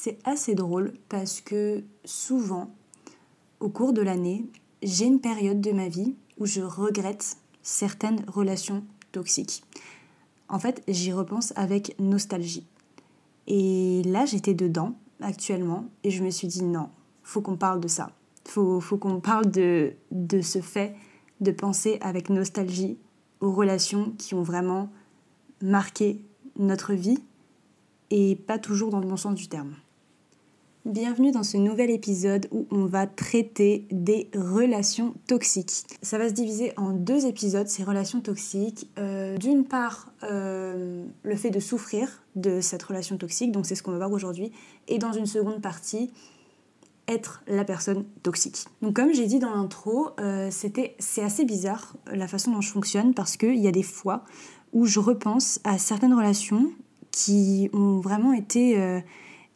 C'est 0.00 0.20
assez 0.22 0.54
drôle 0.54 0.92
parce 1.08 1.40
que 1.40 1.82
souvent, 2.04 2.70
au 3.58 3.68
cours 3.68 3.92
de 3.92 4.00
l'année, 4.00 4.46
j'ai 4.80 5.06
une 5.06 5.20
période 5.20 5.60
de 5.60 5.72
ma 5.72 5.88
vie 5.88 6.14
où 6.38 6.46
je 6.46 6.60
regrette 6.60 7.36
certaines 7.64 8.24
relations 8.28 8.84
toxiques. 9.10 9.64
En 10.48 10.60
fait, 10.60 10.84
j'y 10.86 11.12
repense 11.12 11.52
avec 11.56 11.96
nostalgie. 11.98 12.64
Et 13.48 14.02
là, 14.04 14.24
j'étais 14.24 14.54
dedans 14.54 14.94
actuellement 15.20 15.88
et 16.04 16.12
je 16.12 16.22
me 16.22 16.30
suis 16.30 16.46
dit 16.46 16.62
non, 16.62 16.90
faut 17.24 17.40
qu'on 17.40 17.56
parle 17.56 17.80
de 17.80 17.88
ça. 17.88 18.12
Faut, 18.44 18.80
faut 18.80 18.98
qu'on 18.98 19.18
parle 19.18 19.50
de, 19.50 19.94
de 20.12 20.42
ce 20.42 20.60
fait 20.60 20.94
de 21.40 21.50
penser 21.50 21.98
avec 22.02 22.30
nostalgie 22.30 22.98
aux 23.40 23.50
relations 23.50 24.12
qui 24.16 24.34
ont 24.34 24.44
vraiment 24.44 24.90
marqué 25.60 26.24
notre 26.56 26.94
vie 26.94 27.18
et 28.10 28.36
pas 28.36 28.60
toujours 28.60 28.90
dans 28.90 29.00
le 29.00 29.08
bon 29.08 29.16
sens 29.16 29.34
du 29.34 29.48
terme. 29.48 29.74
Bienvenue 30.88 31.32
dans 31.32 31.42
ce 31.42 31.58
nouvel 31.58 31.90
épisode 31.90 32.48
où 32.50 32.66
on 32.70 32.86
va 32.86 33.06
traiter 33.06 33.86
des 33.90 34.30
relations 34.34 35.12
toxiques. 35.26 35.84
Ça 36.00 36.16
va 36.16 36.30
se 36.30 36.32
diviser 36.32 36.72
en 36.78 36.92
deux 36.92 37.26
épisodes, 37.26 37.68
ces 37.68 37.84
relations 37.84 38.22
toxiques. 38.22 38.88
Euh, 38.98 39.36
d'une 39.36 39.66
part, 39.66 40.10
euh, 40.22 41.04
le 41.24 41.36
fait 41.36 41.50
de 41.50 41.60
souffrir 41.60 42.22
de 42.36 42.62
cette 42.62 42.82
relation 42.82 43.18
toxique, 43.18 43.52
donc 43.52 43.66
c'est 43.66 43.74
ce 43.74 43.82
qu'on 43.82 43.90
va 43.90 43.98
voir 43.98 44.12
aujourd'hui. 44.12 44.50
Et 44.86 44.96
dans 44.96 45.12
une 45.12 45.26
seconde 45.26 45.60
partie, 45.60 46.10
être 47.06 47.42
la 47.46 47.66
personne 47.66 48.06
toxique. 48.22 48.64
Donc 48.80 48.96
comme 48.96 49.12
j'ai 49.12 49.26
dit 49.26 49.40
dans 49.40 49.54
l'intro, 49.54 50.12
euh, 50.20 50.48
c'est 50.50 51.22
assez 51.22 51.44
bizarre 51.44 51.96
la 52.10 52.28
façon 52.28 52.50
dont 52.50 52.62
je 52.62 52.70
fonctionne 52.70 53.12
parce 53.12 53.36
qu'il 53.36 53.58
y 53.58 53.68
a 53.68 53.72
des 53.72 53.82
fois 53.82 54.24
où 54.72 54.86
je 54.86 55.00
repense 55.00 55.60
à 55.64 55.76
certaines 55.76 56.14
relations 56.14 56.72
qui 57.10 57.68
ont 57.74 58.00
vraiment 58.00 58.32
été 58.32 59.02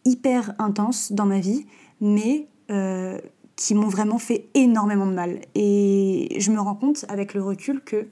hyper 0.04 0.54
intenses 0.58 1.12
dans 1.12 1.26
ma 1.26 1.40
vie, 1.40 1.66
mais 2.00 2.46
euh, 2.70 3.18
qui 3.56 3.74
m'ont 3.74 3.88
vraiment 3.88 4.18
fait 4.18 4.48
énormément 4.54 5.06
de 5.06 5.12
mal. 5.12 5.40
Et 5.54 6.36
je 6.38 6.50
me 6.50 6.60
rends 6.60 6.74
compte 6.74 7.04
avec 7.08 7.34
le 7.34 7.42
recul 7.42 7.82
que 7.82 8.08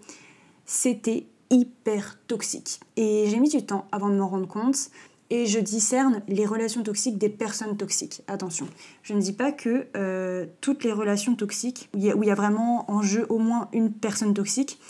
c'était 0.65 1.27
hyper 1.51 2.19
toxique. 2.27 2.81
Et 2.97 3.27
j'ai 3.29 3.41
mis 3.41 3.49
du 3.49 3.65
temps 3.65 3.87
avant 3.91 4.11
de 4.11 4.17
m'en 4.17 4.29
rendre 4.29 4.47
compte. 4.47 4.91
Et 5.33 5.47
je 5.47 5.61
discerne 5.61 6.23
les 6.27 6.45
relations 6.45 6.83
toxiques 6.83 7.17
des 7.17 7.29
personnes 7.29 7.77
toxiques. 7.77 8.23
Attention, 8.27 8.67
je 9.05 9.15
ne 9.15 9.21
dis 9.21 9.33
pas 9.33 9.53
que 9.53 9.87
euh, 9.97 10.47
toutes 10.61 10.83
les 10.83 10.91
relations 10.91 11.37
toxiques, 11.37 11.89
où 11.95 11.99
il, 11.99 12.05
y 12.05 12.31
a, 12.31 12.35
vraiment 12.35 12.91
en 12.91 13.01
jeu 13.01 13.27
au 13.29 13.39
moins 13.39 13.69
une 13.73 13.93
personne 13.93 14.35
toxique, 14.35 14.81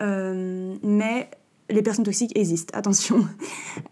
euh, 0.00 0.74
mais 0.82 1.30
les 1.68 1.82
personnes 1.82 2.06
toxiques 2.06 2.36
existent. 2.36 2.76
Attention. 2.76 3.26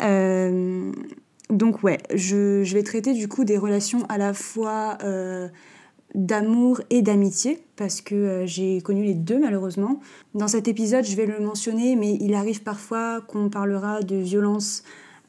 Donc 1.50 1.82
ouais, 1.82 1.98
je, 2.14 2.62
vais 2.74 2.82
traiter 2.82 3.14
du 3.14 3.26
coup 3.26 3.44
des 3.44 3.56
relations 3.56 4.04
à 4.08 4.18
la 4.18 4.34
fois 4.34 4.98
euh, 5.02 5.48
d'amour 6.14 6.82
et 6.90 7.00
d'amitié, 7.00 7.64
parce 7.76 8.02
que 8.02 8.14
euh, 8.14 8.46
j'ai 8.46 8.82
connu 8.82 9.04
les 9.04 9.14
deux 9.14 9.38
malheureusement. 9.38 10.00
Dans 10.34 10.48
cet 10.48 10.68
épisode, 10.68 11.04
je 11.04 11.16
vais 11.16 11.26
le 11.26 11.40
mentionner, 11.40 11.96
mais 11.96 12.18
il 12.20 12.34
arrive 12.34 12.62
parfois 12.62 13.22
qu'on 13.22 13.48
parlera 13.48 14.02
de 14.02 14.16
violence, 14.16 14.82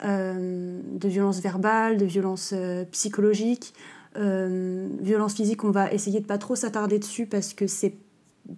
euh, 0.04 0.78
de 0.92 1.08
violence 1.08 1.40
verbale, 1.40 1.96
de 1.96 2.04
violence 2.04 2.54
psychologique, 2.90 3.72
violence 4.14 5.34
physique. 5.34 5.64
On 5.64 5.70
va 5.70 5.90
essayer 5.90 6.20
de 6.20 6.26
pas 6.26 6.38
trop 6.38 6.54
s'attarder 6.54 6.98
dessus 6.98 7.24
parce 7.26 7.54
que 7.54 7.66
c'est 7.66 7.94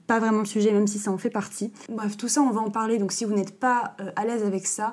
pas 0.07 0.19
vraiment 0.19 0.39
le 0.39 0.47
sujet, 0.47 0.73
même 0.73 0.87
si 0.89 0.99
ça 0.99 1.13
en 1.13 1.19
fait 1.19 1.31
partie. 1.31 1.71
Bref, 1.91 2.17
tout 2.17 2.29
ça, 2.29 2.41
on 2.41 2.51
va 2.51 2.61
en 2.61 2.71
parler. 2.71 2.99
Donc 2.99 3.13
si 3.13 3.25
vous 3.25 3.35
n'êtes 3.35 3.61
pas 3.61 3.95
à 4.17 4.25
l'aise 4.25 4.43
avec 4.43 4.67
ça, 4.67 4.93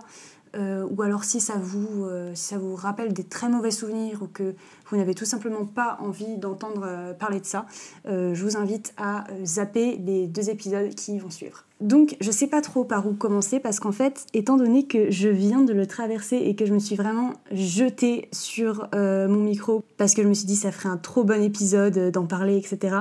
euh, 0.56 0.88
ou 0.90 1.02
alors 1.02 1.24
si 1.24 1.40
ça, 1.40 1.54
vous, 1.62 2.06
euh, 2.06 2.34
rappelle 2.76 3.14
des 3.14 3.24
très 3.24 3.50
mauvais 3.50 3.72
souvenirs 3.72 4.20
ou 4.22 4.28
que 4.28 4.56
vous 4.90 4.98
n'avez 4.98 5.14
tout 5.14 5.26
simplement 5.26 5.66
pas 5.66 5.98
envie 6.02 6.38
d'entendre 6.38 6.84
euh, 6.86 7.14
parler 7.14 7.40
de 7.40 7.46
ça, 7.46 7.66
je 8.06 8.44
vous 8.44 8.58
invite 8.58 8.94
à 8.98 9.26
zapper 9.44 9.98
les 9.98 10.28
deux 10.28 10.50
épisodes 10.50 10.90
qui 10.96 11.20
vont 11.20 11.30
suivre. 11.30 11.66
Donc 11.80 12.18
je 12.20 12.32
sais 12.32 12.48
pas 12.48 12.62
trop 12.62 12.84
par 12.84 13.08
où 13.08 13.14
commencer 13.14 13.60
parce 13.60 13.80
qu'en 13.80 13.92
fait, 13.92 14.26
étant 14.34 14.58
donné 14.58 14.86
que 14.86 15.12
je 15.12 15.30
viens 15.30 15.62
de 15.62 15.74
le 15.74 15.86
traverser 15.86 16.38
et 16.38 16.56
que 16.56 16.66
je 16.66 16.74
me 16.74 16.80
suis 16.80 16.96
vraiment 16.96 17.34
jetée 17.52 18.28
sur 18.32 18.90
mon 18.94 19.44
micro 19.44 19.84
parce 19.98 20.14
que 20.14 20.24
je 20.24 20.28
me 20.28 20.34
suis 20.34 20.46
dit 20.46 20.56
ça 20.56 20.72
ferait 20.72 20.90
un 20.90 20.98
trop 20.98 21.24
bon 21.24 21.42
épisode 21.42 22.12
d'en 22.12 22.26
parler, 22.26 22.58
etc., 22.58 22.98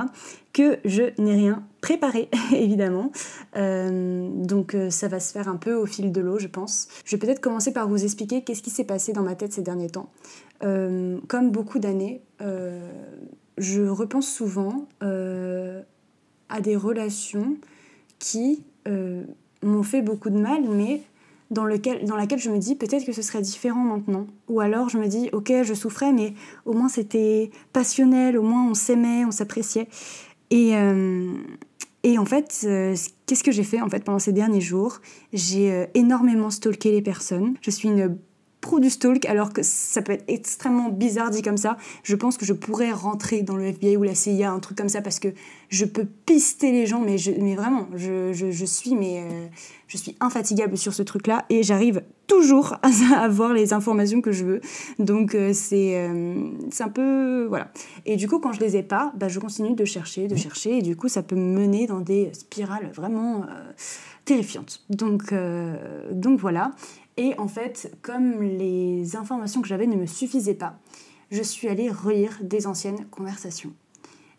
que 0.53 0.77
je 0.85 1.03
n'ai 1.21 1.35
rien 1.35 1.63
préparé, 1.81 2.29
évidemment. 2.51 3.11
Euh, 3.55 4.29
donc 4.33 4.75
euh, 4.75 4.89
ça 4.89 5.07
va 5.07 5.19
se 5.19 5.31
faire 5.31 5.47
un 5.47 5.57
peu 5.57 5.73
au 5.73 5.85
fil 5.85 6.11
de 6.11 6.21
l'eau, 6.21 6.39
je 6.39 6.47
pense. 6.47 6.87
Je 7.05 7.15
vais 7.15 7.19
peut-être 7.19 7.41
commencer 7.41 7.73
par 7.73 7.87
vous 7.87 8.03
expliquer 8.03 8.43
qu'est-ce 8.43 8.61
qui 8.61 8.69
s'est 8.69 8.83
passé 8.83 9.13
dans 9.13 9.23
ma 9.23 9.35
tête 9.35 9.53
ces 9.53 9.61
derniers 9.61 9.89
temps. 9.89 10.09
Euh, 10.63 11.19
comme 11.27 11.51
beaucoup 11.51 11.79
d'années, 11.79 12.21
je 13.57 13.81
repense 13.87 14.27
souvent 14.27 14.87
à 15.01 16.61
des 16.61 16.75
relations 16.75 17.57
qui 18.17 18.63
m'ont 19.61 19.83
fait 19.83 20.01
beaucoup 20.01 20.29
de 20.29 20.39
mal, 20.39 20.63
mais 20.69 21.01
dans, 21.51 21.65
lequel, 21.65 22.05
laquelle 22.05 22.39
je 22.39 22.49
me 22.49 22.57
dis 22.57 22.75
peut-être 22.75 23.05
que 23.05 23.11
ce 23.11 23.21
serait 23.21 23.41
différent 23.41 23.83
maintenant. 23.83 24.27
Ou 24.47 24.59
alors 24.59 24.89
je 24.89 24.97
me 24.97 25.07
dis 25.07 25.29
ok, 25.33 25.51
je 25.63 25.73
souffrais, 25.73 26.11
mais 26.11 26.33
au 26.65 26.73
moins 26.73 26.89
c'était 26.89 27.51
passionnel, 27.73 28.37
au 28.37 28.43
moins 28.43 28.69
on 28.69 28.73
s'aimait, 28.73 29.25
on 29.25 29.31
s'appréciait. 29.31 29.87
Et, 30.51 30.75
euh, 30.75 31.33
et 32.03 32.17
en 32.17 32.25
fait, 32.25 32.61
euh, 32.63 32.95
qu'est-ce 33.25 33.43
que 33.43 33.51
j'ai 33.51 33.63
fait 33.63 33.81
en 33.81 33.89
fait 33.89 34.03
pendant 34.03 34.19
ces 34.19 34.33
derniers 34.33 34.61
jours? 34.61 34.99
J'ai 35.33 35.71
euh, 35.71 35.85
énormément 35.93 36.49
stalké 36.49 36.91
les 36.91 37.01
personnes. 37.01 37.55
Je 37.61 37.71
suis 37.71 37.89
une 37.89 38.17
pro 38.61 38.79
du 38.79 38.89
stalk, 38.89 39.25
alors 39.25 39.53
que 39.53 39.63
ça 39.63 40.01
peut 40.01 40.11
être 40.11 40.25
extrêmement 40.27 40.89
bizarre 40.89 41.29
dit 41.29 41.41
comme 41.41 41.57
ça. 41.57 41.77
Je 42.03 42.15
pense 42.15 42.37
que 42.37 42.45
je 42.45 42.53
pourrais 42.53 42.91
rentrer 42.91 43.41
dans 43.41 43.55
le 43.55 43.65
FBI 43.65 43.97
ou 43.97 44.03
la 44.03 44.15
CIA, 44.15 44.51
un 44.51 44.59
truc 44.59 44.77
comme 44.77 44.89
ça, 44.89 45.01
parce 45.01 45.19
que 45.19 45.29
je 45.69 45.85
peux 45.85 46.05
pister 46.25 46.71
les 46.71 46.85
gens, 46.85 46.99
mais, 46.99 47.15
mais 47.39 47.55
vraiment, 47.55 47.87
je, 47.95 48.33
je, 48.33 48.65
suis, 48.65 48.95
mais, 48.95 49.19
euh, 49.19 49.47
je 49.87 49.97
suis 49.97 50.15
infatigable 50.19 50.77
sur 50.77 50.93
ce 50.93 51.03
truc-là, 51.03 51.45
et 51.49 51.63
j'arrive 51.63 52.03
toujours 52.27 52.75
à 52.81 53.19
avoir 53.19 53.53
les 53.53 53.71
informations 53.71 54.21
que 54.21 54.31
je 54.31 54.45
veux. 54.45 54.61
Donc 54.99 55.35
euh, 55.35 55.51
c'est 55.53 55.93
euh, 55.95 56.51
c'est 56.69 56.83
un 56.83 56.89
peu... 56.89 57.45
Voilà. 57.47 57.71
Et 58.05 58.17
du 58.17 58.27
coup, 58.27 58.39
quand 58.39 58.51
je 58.51 58.59
les 58.59 58.75
ai 58.75 58.83
pas, 58.83 59.13
bah, 59.15 59.29
je 59.29 59.39
continue 59.39 59.73
de 59.73 59.85
chercher, 59.85 60.27
de 60.27 60.35
chercher, 60.35 60.79
et 60.79 60.81
du 60.81 60.95
coup, 60.95 61.07
ça 61.07 61.23
peut 61.23 61.35
me 61.35 61.59
mener 61.59 61.87
dans 61.87 62.01
des 62.01 62.31
spirales 62.33 62.91
vraiment 62.93 63.45
terrifiantes. 64.25 64.83
Donc, 64.89 65.33
donc 66.11 66.39
voilà. 66.39 66.71
Et 67.19 67.37
en 67.37 67.49
fait, 67.49 67.93
comme 68.01 68.41
les 68.41 69.17
informations 69.17 69.61
que 69.61 69.67
j'avais 69.67 69.87
ne 69.87 69.97
me 69.97 70.05
suffisaient 70.05 70.53
pas, 70.53 70.79
je 71.31 71.43
suis 71.43 71.67
allée 71.67 71.91
relire 71.91 72.37
des 72.41 72.65
anciennes 72.65 73.05
conversations. 73.11 73.73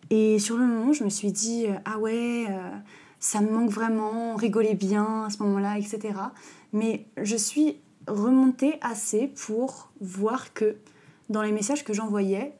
Et 0.08 0.38
sur 0.38 0.56
le 0.56 0.64
moment, 0.66 0.94
je 0.94 1.04
me 1.04 1.10
suis 1.10 1.30
dit, 1.30 1.66
euh, 1.66 1.74
ah 1.84 1.98
ouais, 1.98 2.46
euh, 2.48 2.70
ça 3.18 3.42
me 3.42 3.50
manque 3.50 3.68
vraiment, 3.68 4.32
on 4.32 4.36
rigolait 4.36 4.74
bien 4.74 5.24
à 5.24 5.30
ce 5.30 5.42
moment-là, 5.42 5.76
etc. 5.76 6.14
Mais 6.72 7.04
je 7.22 7.36
suis 7.36 7.76
remontée 8.08 8.78
assez 8.80 9.26
pour 9.26 9.90
voir 10.00 10.54
que 10.54 10.76
dans 11.28 11.42
les 11.42 11.52
messages 11.52 11.84
que 11.84 11.92
j'envoyais, 11.92 12.54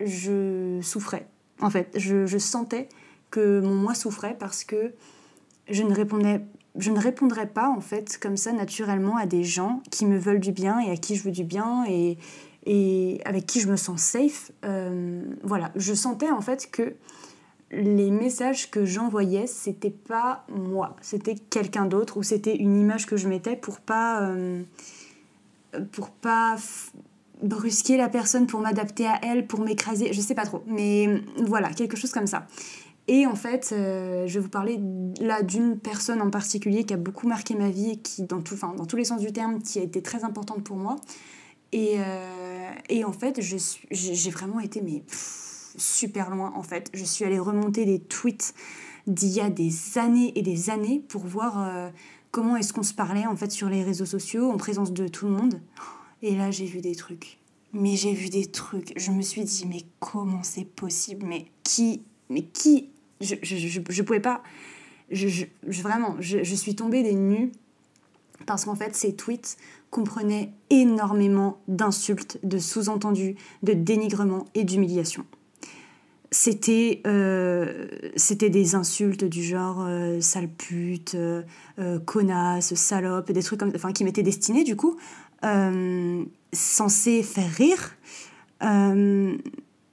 je 0.00 0.80
souffrais. 0.82 1.26
En 1.62 1.70
fait, 1.70 1.90
je, 1.96 2.26
je 2.26 2.36
sentais 2.36 2.90
que 3.30 3.60
mon 3.60 3.74
moi 3.74 3.94
souffrait 3.94 4.36
parce 4.38 4.64
que 4.64 4.92
je 5.70 5.82
ne 5.82 5.94
répondais 5.94 6.42
je 6.76 6.90
ne 6.90 6.98
répondrai 6.98 7.46
pas 7.46 7.68
en 7.68 7.80
fait 7.80 8.18
comme 8.18 8.36
ça 8.36 8.52
naturellement 8.52 9.16
à 9.16 9.26
des 9.26 9.44
gens 9.44 9.82
qui 9.90 10.06
me 10.06 10.18
veulent 10.18 10.40
du 10.40 10.52
bien 10.52 10.80
et 10.80 10.90
à 10.90 10.96
qui 10.96 11.16
je 11.16 11.22
veux 11.22 11.30
du 11.30 11.44
bien 11.44 11.84
et, 11.86 12.18
avec 13.24 13.46
qui 13.46 13.60
je 13.60 13.68
me 13.68 13.76
sens 13.76 14.00
safe. 14.00 14.52
Euh, 14.64 15.22
voilà, 15.42 15.72
je 15.76 15.94
sentais 15.94 16.30
en 16.30 16.40
fait 16.40 16.70
que 16.70 16.94
les 17.72 18.10
messages 18.10 18.70
que 18.70 18.84
j'envoyais, 18.84 19.46
c'était 19.46 19.90
pas 19.90 20.44
moi, 20.48 20.96
c'était 21.00 21.34
quelqu'un 21.34 21.86
d'autre 21.86 22.18
ou 22.18 22.22
c'était 22.22 22.56
une 22.56 22.78
image 22.78 23.06
que 23.06 23.16
je 23.16 23.28
mettais 23.28 23.56
pour 23.56 23.80
pas 23.80 24.22
euh, 24.22 24.62
pas 26.20 26.56
brusquer 27.42 27.96
la 27.96 28.08
personne, 28.08 28.46
pour 28.46 28.60
m'adapter 28.60 29.06
à 29.06 29.18
elle, 29.22 29.46
pour 29.46 29.60
m'écraser, 29.60 30.12
je 30.12 30.20
sais 30.20 30.34
pas 30.34 30.44
trop, 30.44 30.62
mais 30.66 31.22
voilà, 31.44 31.70
quelque 31.70 31.96
chose 31.96 32.12
comme 32.12 32.26
ça. 32.26 32.46
Et 33.08 33.26
en 33.26 33.34
fait, 33.34 33.70
euh, 33.72 34.26
je 34.26 34.34
vais 34.34 34.40
vous 34.40 34.48
parler 34.48 34.80
là 35.20 35.42
d'une 35.42 35.78
personne 35.78 36.22
en 36.22 36.30
particulier 36.30 36.84
qui 36.84 36.94
a 36.94 36.96
beaucoup 36.96 37.26
marqué 37.26 37.54
ma 37.54 37.68
vie, 37.68 38.00
qui, 38.00 38.22
dans, 38.22 38.40
tout, 38.40 38.56
dans 38.56 38.86
tous 38.86 38.96
les 38.96 39.04
sens 39.04 39.20
du 39.20 39.32
terme, 39.32 39.60
qui 39.60 39.80
a 39.80 39.82
été 39.82 40.02
très 40.02 40.24
importante 40.24 40.62
pour 40.62 40.76
moi. 40.76 40.96
Et, 41.72 41.96
euh, 41.98 42.70
et 42.88 43.04
en 43.04 43.12
fait, 43.12 43.40
j'ai 43.40 44.30
vraiment 44.30 44.60
été 44.60 44.80
mais, 44.82 45.02
super 45.76 46.30
loin, 46.30 46.52
en 46.54 46.62
fait. 46.62 46.90
Je 46.94 47.04
suis 47.04 47.24
allée 47.24 47.40
remonter 47.40 47.84
des 47.84 47.98
tweets 47.98 48.54
d'il 49.08 49.30
y 49.30 49.40
a 49.40 49.50
des 49.50 49.98
années 49.98 50.32
et 50.36 50.42
des 50.42 50.70
années 50.70 51.02
pour 51.08 51.22
voir 51.22 51.60
euh, 51.60 51.90
comment 52.30 52.56
est-ce 52.56 52.72
qu'on 52.72 52.84
se 52.84 52.94
parlait, 52.94 53.26
en 53.26 53.34
fait, 53.34 53.50
sur 53.50 53.68
les 53.68 53.82
réseaux 53.82 54.06
sociaux, 54.06 54.48
en 54.48 54.56
présence 54.58 54.92
de 54.92 55.08
tout 55.08 55.26
le 55.26 55.32
monde. 55.32 55.60
Et 56.22 56.36
là, 56.36 56.52
j'ai 56.52 56.66
vu 56.66 56.80
des 56.80 56.94
trucs. 56.94 57.40
Mais 57.72 57.96
j'ai 57.96 58.12
vu 58.12 58.28
des 58.28 58.46
trucs. 58.46 58.92
Je 58.96 59.10
me 59.10 59.22
suis 59.22 59.42
dit, 59.42 59.66
mais 59.66 59.82
comment 59.98 60.44
c'est 60.44 60.66
possible? 60.66 61.26
Mais 61.26 61.46
qui 61.64 62.04
mais 62.32 62.42
qui 62.42 62.88
je, 63.22 63.80
je, 63.88 64.02
pouvais 64.02 64.20
pas. 64.20 64.42
Je, 65.10 65.46
vraiment, 65.82 66.16
je, 66.20 66.54
suis 66.54 66.74
tombée 66.74 67.02
des 67.02 67.14
nues 67.14 67.52
parce 68.46 68.64
qu'en 68.64 68.74
fait, 68.74 68.94
ces 68.96 69.14
tweets 69.14 69.56
comprenait 69.90 70.50
énormément 70.70 71.60
d'insultes, 71.68 72.38
de 72.42 72.58
sous-entendus, 72.58 73.36
de 73.62 73.72
dénigrements 73.72 74.46
et 74.54 74.64
d'humiliation. 74.64 75.24
C'était 76.30 77.02
euh, 77.06 77.88
c'était 78.16 78.48
des 78.48 78.74
insultes 78.74 79.22
du 79.24 79.42
genre 79.42 79.84
euh, 79.86 80.18
sale 80.22 80.48
pute, 80.48 81.14
euh, 81.14 81.42
connasse, 82.06 82.74
salope, 82.74 83.30
des 83.30 83.42
trucs 83.42 83.60
comme 83.60 83.72
enfin 83.74 83.92
qui 83.92 84.02
m'étaient 84.02 84.22
destinés 84.22 84.64
du 84.64 84.74
coup, 84.74 84.96
censés 86.52 87.22
faire 87.22 87.50
rire. 87.50 87.96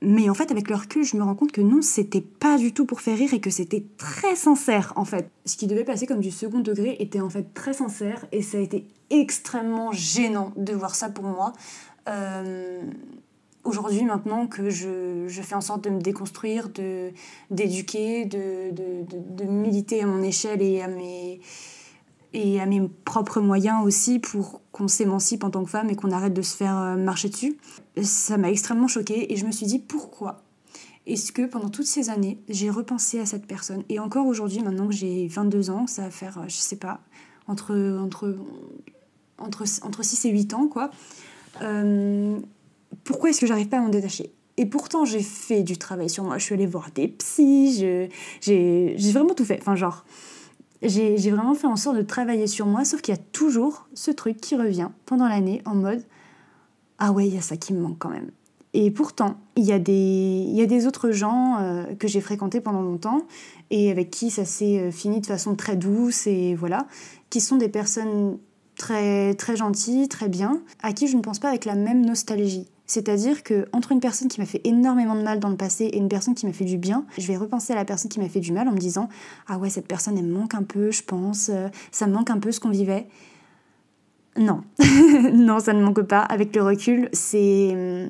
Mais 0.01 0.29
en 0.29 0.33
fait, 0.33 0.49
avec 0.51 0.69
le 0.69 0.75
recul, 0.75 1.03
je 1.03 1.17
me 1.17 1.23
rends 1.23 1.35
compte 1.35 1.51
que 1.51 1.61
non, 1.61 1.81
c'était 1.81 2.21
pas 2.21 2.57
du 2.57 2.73
tout 2.73 2.85
pour 2.85 3.01
faire 3.01 3.17
rire 3.17 3.33
et 3.33 3.41
que 3.41 3.49
c'était 3.49 3.83
très 3.97 4.35
sincère 4.35 4.93
en 4.95 5.03
fait. 5.03 5.29
Ce 5.45 5.57
qui 5.57 5.67
devait 5.67 5.83
passer 5.83 6.05
comme 6.05 6.21
du 6.21 6.31
second 6.31 6.59
degré 6.59 6.95
était 6.99 7.19
en 7.19 7.29
fait 7.29 7.53
très 7.53 7.73
sincère 7.73 8.25
et 8.31 8.41
ça 8.41 8.57
a 8.57 8.61
été 8.61 8.87
extrêmement 9.09 9.91
gênant 9.91 10.53
de 10.55 10.73
voir 10.73 10.95
ça 10.95 11.09
pour 11.09 11.25
moi. 11.25 11.51
Euh, 12.07 12.81
aujourd'hui, 13.65 14.03
maintenant 14.03 14.47
que 14.47 14.69
je, 14.69 15.27
je, 15.27 15.41
fais 15.41 15.55
en 15.55 15.61
sorte 15.61 15.83
de 15.83 15.89
me 15.89 15.99
déconstruire, 15.99 16.69
de, 16.69 17.11
d'éduquer, 17.51 18.25
de, 18.25 18.71
de, 18.71 19.05
de, 19.05 19.43
militer 19.43 20.01
à 20.03 20.05
mon 20.05 20.23
échelle 20.23 20.61
et 20.61 20.81
à, 20.81 20.87
mes, 20.87 21.41
et 22.33 22.61
à 22.61 22.65
mes 22.65 22.87
propres 23.05 23.41
moyens 23.41 23.83
aussi 23.83 24.19
pour 24.19 24.61
qu'on 24.71 24.87
s'émancipe 24.87 25.43
en 25.43 25.49
tant 25.49 25.63
que 25.63 25.69
femme 25.69 25.89
et 25.89 25.95
qu'on 25.95 26.11
arrête 26.11 26.33
de 26.33 26.41
se 26.41 26.55
faire 26.55 26.77
euh, 26.77 26.95
marcher 26.95 27.29
dessus, 27.29 27.57
ça 28.01 28.37
m'a 28.37 28.49
extrêmement 28.49 28.87
choquée 28.87 29.33
et 29.33 29.35
je 29.35 29.45
me 29.45 29.51
suis 29.51 29.65
dit 29.65 29.79
pourquoi 29.79 30.43
est-ce 31.07 31.31
que 31.31 31.43
pendant 31.43 31.69
toutes 31.69 31.87
ces 31.87 32.11
années, 32.11 32.39
j'ai 32.49 32.69
repensé 32.69 33.19
à 33.19 33.25
cette 33.25 33.47
personne? 33.47 33.83
Et 33.89 33.97
encore 33.97 34.27
aujourd'hui, 34.27 34.59
maintenant 34.59 34.87
que 34.87 34.93
j'ai 34.93 35.27
22 35.27 35.71
ans, 35.71 35.87
ça 35.87 36.03
va 36.03 36.11
faire, 36.11 36.37
euh, 36.37 36.43
je 36.47 36.57
sais 36.57 36.75
pas, 36.75 36.99
entre, 37.47 37.97
entre 37.99 38.35
entre, 39.39 39.63
entre 39.83 40.03
6 40.03 40.25
et 40.25 40.29
8 40.29 40.53
ans, 40.53 40.67
quoi. 40.67 40.91
Euh, 41.61 42.37
pourquoi 43.03 43.29
est-ce 43.29 43.39
que 43.39 43.47
j'arrive 43.47 43.69
pas 43.69 43.77
à 43.77 43.81
m'en 43.81 43.89
détacher? 43.89 44.31
Et 44.57 44.65
pourtant, 44.65 45.05
j'ai 45.05 45.23
fait 45.23 45.63
du 45.63 45.77
travail 45.77 46.09
sur 46.09 46.23
moi. 46.23 46.37
Je 46.37 46.43
suis 46.43 46.53
allée 46.53 46.65
voir 46.65 46.89
des 46.93 47.07
psys, 47.07 48.09
j'ai 48.41 49.11
vraiment 49.11 49.33
tout 49.33 49.45
fait. 49.45 49.57
Enfin, 49.61 49.75
genre, 49.75 50.03
j'ai 50.81 51.31
vraiment 51.31 51.55
fait 51.55 51.67
en 51.67 51.75
sorte 51.75 51.97
de 51.97 52.01
travailler 52.01 52.47
sur 52.47 52.65
moi, 52.65 52.85
sauf 52.85 53.01
qu'il 53.01 53.13
y 53.13 53.17
a 53.17 53.21
toujours 53.31 53.87
ce 53.93 54.11
truc 54.11 54.37
qui 54.37 54.55
revient 54.55 54.89
pendant 55.05 55.27
l'année 55.27 55.61
en 55.65 55.75
mode 55.75 56.03
Ah 56.97 57.11
ouais, 57.11 57.27
il 57.27 57.33
y 57.33 57.37
a 57.37 57.41
ça 57.41 57.57
qui 57.57 57.73
me 57.73 57.81
manque 57.81 57.97
quand 57.99 58.09
même. 58.09 58.31
Et 58.73 58.91
pourtant, 58.91 59.37
il 59.55 59.65
y, 59.65 59.71
a 59.71 59.79
des, 59.79 60.45
y 60.47 60.61
a 60.61 60.67
des 60.67 60.85
autres 60.85 61.09
gens 61.09 61.57
euh, 61.59 61.85
que 61.95 62.07
j'ai 62.07 62.21
fréquentés 62.21 62.61
pendant 62.61 62.83
longtemps 62.83 63.23
et 63.71 63.89
avec 63.89 64.11
qui 64.11 64.29
ça 64.29 64.45
s'est 64.45 64.79
euh, 64.79 64.91
fini 64.91 65.21
de 65.21 65.25
façon 65.25 65.55
très 65.55 65.75
douce 65.75 66.27
et 66.27 66.53
voilà, 66.53 66.85
qui 67.31 67.41
sont 67.41 67.57
des 67.57 67.69
personnes 67.69 68.37
très, 68.77 69.33
très 69.33 69.55
gentil, 69.55 70.07
très 70.07 70.29
bien, 70.29 70.61
à 70.83 70.93
qui 70.93 71.07
je 71.07 71.17
ne 71.17 71.21
pense 71.21 71.39
pas 71.39 71.49
avec 71.49 71.65
la 71.65 71.75
même 71.75 72.05
nostalgie. 72.05 72.67
C'est-à-dire 72.89 73.43
que 73.43 73.67
entre 73.71 73.91
une 73.91 73.99
personne 73.99 74.29
qui 74.29 74.39
m'a 74.39 74.47
fait 74.47 74.61
énormément 74.63 75.13
de 75.13 75.21
mal 75.21 75.39
dans 75.39 75.49
le 75.49 75.55
passé 75.55 75.85
et 75.85 75.97
une 75.97 76.09
personne 76.09 76.33
qui 76.33 76.47
m'a 76.47 76.53
fait 76.53 76.65
du 76.65 76.79
bien, 76.79 77.05
je 77.19 77.27
vais 77.27 77.37
repenser 77.37 77.71
à 77.71 77.75
la 77.75 77.85
personne 77.85 78.09
qui 78.09 78.19
m'a 78.19 78.27
fait 78.27 78.39
du 78.39 78.51
mal 78.51 78.67
en 78.67 78.71
me 78.71 78.79
disant 78.79 79.09
ah 79.47 79.59
ouais 79.59 79.69
cette 79.69 79.87
personne 79.87 80.17
elle 80.17 80.25
me 80.25 80.33
manque 80.33 80.55
un 80.55 80.63
peu, 80.63 80.89
je 80.89 81.03
pense, 81.03 81.51
euh, 81.53 81.67
ça 81.91 82.07
me 82.07 82.13
manque 82.13 82.31
un 82.31 82.39
peu 82.39 82.51
ce 82.51 82.59
qu'on 82.59 82.71
vivait. 82.71 83.07
Non, 84.37 84.63
non 85.33 85.59
ça 85.59 85.73
ne 85.73 85.83
manque 85.83 86.01
pas. 86.01 86.21
Avec 86.21 86.55
le 86.55 86.63
recul, 86.63 87.09
c'est 87.13 88.09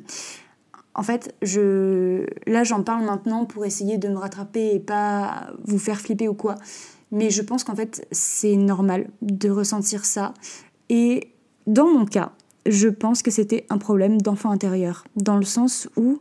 en 0.95 1.03
fait 1.03 1.35
je 1.41 2.25
là 2.47 2.63
j'en 2.63 2.81
parle 2.81 3.03
maintenant 3.03 3.43
pour 3.43 3.65
essayer 3.65 3.97
de 3.97 4.07
me 4.07 4.15
rattraper 4.15 4.75
et 4.75 4.79
pas 4.79 5.51
vous 5.65 5.77
faire 5.77 5.99
flipper 5.99 6.29
ou 6.29 6.35
quoi. 6.35 6.55
Mais 7.11 7.31
je 7.31 7.41
pense 7.41 7.65
qu'en 7.65 7.75
fait, 7.75 8.07
c'est 8.11 8.55
normal 8.55 9.09
de 9.21 9.49
ressentir 9.49 10.05
ça. 10.05 10.33
Et 10.87 11.33
dans 11.67 11.87
mon 11.87 12.05
cas, 12.05 12.31
je 12.69 12.87
pense 12.87 13.21
que 13.21 13.31
c'était 13.31 13.65
un 13.69 13.77
problème 13.77 14.21
d'enfant 14.21 14.51
intérieur, 14.51 15.03
dans 15.15 15.37
le 15.37 15.45
sens 15.45 15.89
où, 15.97 16.19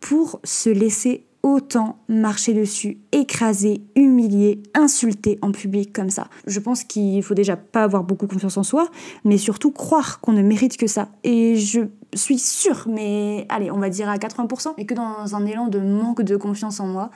pour 0.00 0.40
se 0.44 0.70
laisser 0.70 1.26
autant 1.42 1.98
marcher 2.08 2.54
dessus, 2.54 2.98
écraser, 3.12 3.80
humilier, 3.94 4.62
insulter 4.74 5.38
en 5.42 5.52
public 5.52 5.92
comme 5.92 6.10
ça. 6.10 6.28
Je 6.46 6.58
pense 6.58 6.82
qu'il 6.82 7.22
faut 7.22 7.34
déjà 7.34 7.56
pas 7.56 7.84
avoir 7.84 8.02
beaucoup 8.02 8.26
confiance 8.26 8.56
en 8.56 8.64
soi, 8.64 8.88
mais 9.24 9.38
surtout 9.38 9.70
croire 9.70 10.20
qu'on 10.20 10.32
ne 10.32 10.42
mérite 10.42 10.76
que 10.76 10.88
ça. 10.88 11.08
Et 11.22 11.56
je 11.56 11.82
suis 12.14 12.38
sûre, 12.38 12.86
mais 12.88 13.46
allez, 13.48 13.70
on 13.70 13.78
va 13.78 13.90
dire 13.90 14.08
à 14.08 14.16
80%, 14.16 14.74
et 14.76 14.86
que 14.86 14.94
dans 14.94 15.36
un 15.36 15.46
élan 15.46 15.68
de 15.68 15.78
manque 15.78 16.22
de 16.22 16.36
confiance 16.36 16.80
en 16.80 16.88
moi, 16.88 17.10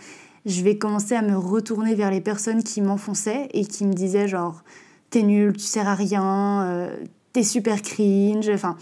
je 0.46 0.62
vais 0.62 0.78
commencer 0.78 1.16
à 1.16 1.22
me 1.22 1.36
retourner 1.36 1.94
vers 1.96 2.10
les 2.12 2.20
personnes 2.20 2.62
qui 2.62 2.80
m'enfonçaient 2.80 3.48
et 3.52 3.64
qui 3.64 3.84
me 3.84 3.92
disaient 3.92 4.28
genre 4.28 4.62
t'es 5.10 5.22
nul, 5.22 5.54
tu 5.54 5.64
sers 5.64 5.88
à 5.88 5.94
rien, 5.94 6.62
euh, 6.62 6.96
t'es 7.32 7.42
super 7.42 7.82
cringe, 7.82 8.50
enfin 8.52 8.76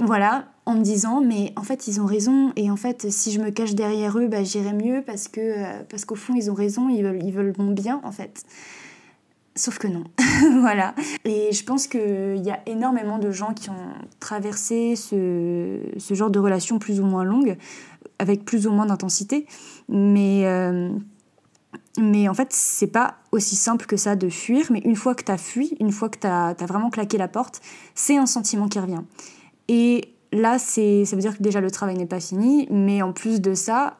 voilà, 0.00 0.46
en 0.64 0.74
me 0.74 0.82
disant 0.82 1.20
mais 1.20 1.52
en 1.56 1.62
fait 1.62 1.86
ils 1.86 2.00
ont 2.00 2.06
raison 2.06 2.52
et 2.56 2.70
en 2.70 2.76
fait 2.76 3.10
si 3.10 3.32
je 3.32 3.40
me 3.40 3.50
cache 3.50 3.74
derrière 3.74 4.18
eux 4.18 4.28
bah, 4.28 4.42
j'irai 4.42 4.72
mieux 4.72 5.02
parce 5.04 5.28
que 5.28 5.40
euh, 5.40 5.98
qu'au 6.06 6.14
fond 6.14 6.34
ils 6.34 6.50
ont 6.50 6.54
raison, 6.54 6.88
ils 6.88 7.02
veulent 7.02 7.52
ils 7.56 7.62
mon 7.62 7.72
bien 7.72 8.00
en 8.04 8.12
fait. 8.12 8.44
Sauf 9.56 9.78
que 9.78 9.88
non, 9.88 10.04
voilà. 10.60 10.94
Et 11.24 11.52
je 11.52 11.64
pense 11.64 11.86
qu'il 11.86 12.40
y 12.42 12.50
a 12.50 12.60
énormément 12.66 13.18
de 13.18 13.30
gens 13.30 13.52
qui 13.52 13.68
ont 13.68 13.92
traversé 14.20 14.94
ce, 14.96 15.80
genre 16.10 16.30
de 16.30 16.38
relations 16.38 16.78
plus 16.78 17.00
ou 17.00 17.04
moins 17.04 17.24
longues, 17.24 17.56
avec 18.18 18.44
plus 18.44 18.66
ou 18.66 18.70
moins 18.70 18.86
d'intensité, 18.86 19.46
mais, 19.88 20.46
euh, 20.46 20.90
mais 22.00 22.28
en 22.28 22.34
fait, 22.34 22.48
c'est 22.52 22.86
pas 22.86 23.16
aussi 23.30 23.56
simple 23.56 23.86
que 23.86 23.96
ça 23.96 24.16
de 24.16 24.28
fuir. 24.28 24.66
Mais 24.70 24.80
une 24.80 24.96
fois 24.96 25.14
que 25.14 25.22
tu 25.22 25.30
as 25.30 25.38
fui, 25.38 25.76
une 25.80 25.92
fois 25.92 26.08
que 26.08 26.18
tu 26.18 26.26
as, 26.26 26.54
vraiment 26.66 26.90
claqué 26.90 27.18
la 27.18 27.28
porte, 27.28 27.60
c'est 27.94 28.16
un 28.16 28.26
sentiment 28.26 28.68
qui 28.68 28.78
revient. 28.78 29.02
Et 29.68 30.14
là, 30.32 30.58
ça 30.58 30.80
veut 30.80 31.20
dire 31.20 31.36
que 31.36 31.42
déjà 31.42 31.60
le 31.60 31.70
travail 31.70 31.96
n'est 31.96 32.06
pas 32.06 32.20
fini, 32.20 32.66
mais 32.70 33.02
en 33.02 33.12
plus 33.12 33.40
de 33.40 33.54
ça, 33.54 33.98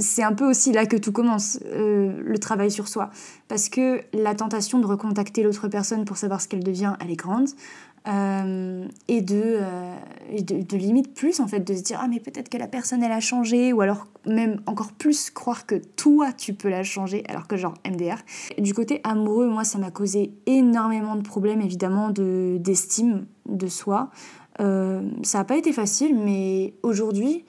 c'est 0.00 0.22
un 0.22 0.32
peu 0.32 0.48
aussi 0.48 0.72
là 0.72 0.86
que 0.86 0.96
tout 0.96 1.12
commence, 1.12 1.60
euh, 1.66 2.20
le 2.24 2.38
travail 2.38 2.70
sur 2.70 2.88
soi. 2.88 3.10
Parce 3.46 3.68
que 3.68 4.00
la 4.12 4.34
tentation 4.34 4.78
de 4.78 4.86
recontacter 4.86 5.42
l'autre 5.42 5.68
personne 5.68 6.04
pour 6.04 6.16
savoir 6.16 6.40
ce 6.40 6.48
qu'elle 6.48 6.64
devient, 6.64 6.94
elle 7.00 7.10
est 7.10 7.16
grande. 7.16 7.48
Euh, 8.08 8.86
et, 9.08 9.20
de, 9.20 9.58
euh, 9.60 9.96
de, 10.30 10.76
limite 10.76 11.12
plus 11.12 11.40
en 11.40 11.48
fait 11.48 11.58
de 11.58 11.74
se 11.74 11.82
dire 11.82 11.98
ah 12.00 12.06
mais 12.06 12.20
peut-être 12.20 12.48
que 12.48 12.56
la 12.56 12.68
personne 12.68 13.02
elle 13.02 13.10
a 13.10 13.18
changé 13.18 13.72
ou 13.72 13.80
alors 13.80 14.06
même 14.26 14.60
encore 14.66 14.92
plus 14.92 15.30
croire 15.30 15.66
que 15.66 15.74
toi 15.74 16.32
tu 16.32 16.54
peux 16.54 16.68
la 16.68 16.84
changer 16.84 17.24
alors 17.28 17.48
que 17.48 17.56
genre 17.56 17.74
MDR 17.84 18.18
du 18.58 18.74
côté 18.74 19.00
amoureux 19.02 19.48
moi 19.48 19.64
ça 19.64 19.78
m'a 19.78 19.90
causé 19.90 20.30
énormément 20.46 21.16
de 21.16 21.22
problèmes 21.22 21.60
évidemment 21.60 22.10
de 22.10 22.58
d'estime 22.60 23.26
de 23.48 23.66
soi. 23.66 24.10
Euh, 24.60 25.02
ça 25.24 25.38
n'a 25.38 25.44
pas 25.44 25.56
été 25.56 25.72
facile 25.72 26.16
mais 26.16 26.74
aujourd'hui 26.84 27.44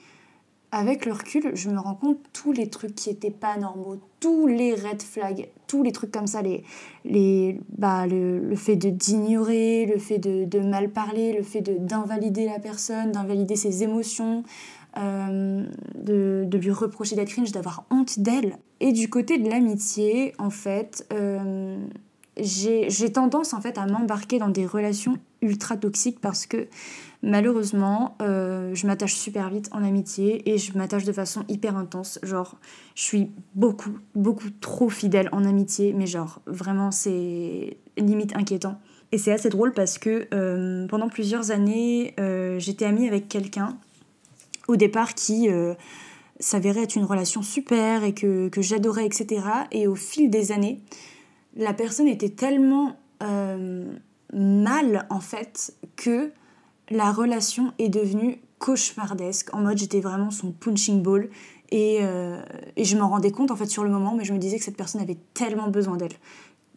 avec 0.72 1.06
le 1.06 1.12
recul, 1.12 1.52
je 1.54 1.70
me 1.70 1.78
rends 1.78 1.94
compte 1.94 2.18
tous 2.32 2.52
les 2.52 2.68
trucs 2.68 2.94
qui 2.94 3.10
étaient 3.10 3.30
pas 3.30 3.56
normaux, 3.56 3.98
tous 4.20 4.46
les 4.46 4.74
red 4.74 5.00
flags, 5.02 5.48
tous 5.68 5.84
les 5.84 5.92
trucs 5.92 6.10
comme 6.10 6.26
ça, 6.26 6.42
les, 6.42 6.64
les, 7.04 7.60
bah, 7.76 8.08
le, 8.08 8.40
le 8.40 8.56
fait 8.56 8.74
d'ignorer, 8.74 9.86
le 9.86 9.98
fait 9.98 10.18
de, 10.18 10.60
mal 10.60 10.90
parler, 10.90 11.32
le 11.32 11.44
fait 11.44 11.60
d'invalider 11.60 12.46
la 12.46 12.58
personne, 12.58 13.12
d'invalider 13.12 13.54
ses 13.54 13.84
émotions, 13.84 14.42
euh, 14.96 15.64
de, 15.94 16.44
de, 16.46 16.58
lui 16.58 16.72
reprocher 16.72 17.14
d'être 17.14 17.28
cringe, 17.28 17.52
d'avoir 17.52 17.84
honte 17.90 18.18
d'elle. 18.18 18.56
Et 18.80 18.92
du 18.92 19.08
côté 19.08 19.38
de 19.38 19.48
l'amitié, 19.48 20.32
en 20.38 20.50
fait, 20.50 21.06
euh, 21.12 21.78
j'ai 22.40 23.12
tendance 23.12 23.52
en 23.52 23.60
fait 23.60 23.78
à 23.78 23.86
m'embarquer 23.86 24.38
dans 24.38 24.48
des 24.48 24.66
relations 24.66 25.16
ultra 25.42 25.76
toxiques 25.76 26.20
parce 26.20 26.46
que 26.46 26.66
malheureusement 27.22 28.16
euh, 28.22 28.74
je 28.74 28.86
m'attache 28.86 29.14
super 29.14 29.50
vite 29.50 29.68
en 29.72 29.82
amitié 29.82 30.50
et 30.50 30.58
je 30.58 30.76
m'attache 30.76 31.04
de 31.04 31.12
façon 31.12 31.44
hyper 31.48 31.76
intense. 31.76 32.18
Genre 32.22 32.56
je 32.94 33.02
suis 33.02 33.30
beaucoup 33.54 33.98
beaucoup 34.14 34.50
trop 34.60 34.88
fidèle 34.88 35.28
en 35.32 35.44
amitié 35.44 35.92
mais 35.92 36.06
genre 36.06 36.40
vraiment 36.46 36.90
c'est 36.90 37.76
limite 37.96 38.36
inquiétant. 38.36 38.80
Et 39.10 39.18
c'est 39.18 39.32
assez 39.32 39.48
drôle 39.48 39.72
parce 39.72 39.98
que 39.98 40.28
euh, 40.34 40.86
pendant 40.86 41.08
plusieurs 41.08 41.50
années 41.50 42.14
euh, 42.20 42.58
j'étais 42.58 42.84
amie 42.84 43.08
avec 43.08 43.28
quelqu'un 43.28 43.76
au 44.68 44.76
départ 44.76 45.14
qui 45.14 45.48
s'avérait 46.40 46.82
être 46.82 46.96
une 46.96 47.06
relation 47.06 47.42
super 47.42 48.04
et 48.04 48.12
que, 48.12 48.48
que 48.48 48.60
j'adorais 48.60 49.06
etc 49.06 49.40
et 49.72 49.88
au 49.88 49.94
fil 49.94 50.28
des 50.28 50.52
années 50.52 50.82
la 51.56 51.72
personne 51.72 52.06
était 52.06 52.28
tellement 52.28 52.96
mal 54.32 55.06
en 55.08 55.20
fait 55.20 55.74
que 55.96 56.30
la 56.90 57.12
relation 57.12 57.72
est 57.78 57.88
devenue 57.88 58.40
cauchemardesque. 58.58 59.54
En 59.54 59.60
mode 59.60 59.78
j'étais 59.78 60.00
vraiment 60.00 60.30
son 60.30 60.52
punching 60.52 61.02
ball 61.02 61.30
et, 61.70 61.98
euh, 62.00 62.40
et 62.76 62.84
je 62.84 62.96
m'en 62.96 63.08
rendais 63.08 63.30
compte 63.30 63.50
en 63.50 63.56
fait 63.56 63.66
sur 63.66 63.84
le 63.84 63.90
moment, 63.90 64.14
mais 64.14 64.24
je 64.24 64.32
me 64.32 64.38
disais 64.38 64.58
que 64.58 64.64
cette 64.64 64.76
personne 64.76 65.00
avait 65.00 65.18
tellement 65.34 65.68
besoin 65.68 65.96
d'elle, 65.96 66.14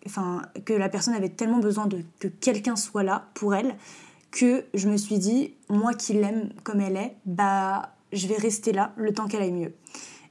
enfin 0.05 0.41
que 0.65 0.73
la 0.73 0.89
personne 0.89 1.13
avait 1.13 1.29
tellement 1.29 1.59
besoin 1.59 1.87
de 1.87 2.03
que 2.19 2.27
quelqu'un 2.27 2.75
soit 2.75 3.03
là 3.03 3.29
pour 3.33 3.55
elle 3.55 3.75
que 4.31 4.65
je 4.73 4.87
me 4.87 4.97
suis 4.97 5.19
dit 5.19 5.55
moi 5.69 5.93
qui 5.93 6.13
l'aime 6.13 6.49
comme 6.63 6.81
elle 6.81 6.97
est, 6.97 7.15
bah 7.25 7.93
je 8.13 8.27
vais 8.27 8.37
rester 8.37 8.71
là 8.71 8.93
le 8.95 9.13
temps 9.13 9.27
qu'elle 9.27 9.41
aille 9.41 9.51
mieux. 9.51 9.73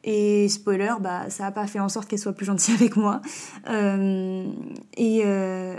Et 0.02 0.48
spoiler, 0.48 0.94
bah, 1.00 1.28
ça 1.28 1.44
n'a 1.44 1.52
pas 1.52 1.66
fait 1.66 1.78
en 1.78 1.90
sorte 1.90 2.08
qu'elle 2.08 2.18
soit 2.18 2.32
plus 2.32 2.46
gentille 2.46 2.74
avec 2.78 2.96
moi. 2.96 3.20
Euh, 3.68 4.50
et, 4.96 5.22
euh, 5.24 5.76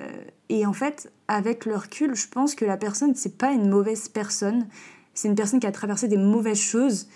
Et 0.52 0.66
en 0.66 0.74
fait, 0.74 1.14
avec 1.30 1.66
le 1.66 1.78
recul, 1.78 2.14
je 2.14 2.28
pense 2.28 2.56
que 2.56 2.66
la 2.66 2.76
personne, 2.76 3.16
c'est 3.16 3.38
pas 3.38 3.54
une 3.54 3.70
mauvaise 3.70 4.10
personne. 4.10 4.68
C'est 5.14 5.30
une 5.30 5.36
personne 5.36 5.62
qui 5.62 5.66
a 5.66 5.72
traversé 5.72 6.10
des 6.10 6.18
mauvaises 6.18 6.60
choses 6.60 7.08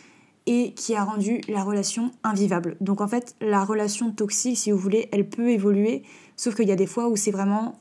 et 0.46 0.74
qui 0.74 0.96
a 0.96 1.04
rendu 1.04 1.42
la 1.50 1.62
relation 1.62 2.12
invivable. 2.24 2.77
Donc 2.80 3.01
en 3.01 3.10
fait, 3.10 3.36
la 3.42 3.65
relation 3.65 4.13
toxique, 4.13 4.58
si 4.58 4.72
vous 4.72 4.77
voulez, 4.77 5.10
elle 5.12 5.27
peut 5.27 5.50
évoluer, 5.50 6.04
sauf 6.38 6.56
qu'il 6.56 6.70
y 6.70 6.72
a 6.72 6.77
des 6.77 6.88
fois 6.88 7.10
où 7.10 7.18
c'est 7.18 7.32
vraiment 7.32 7.77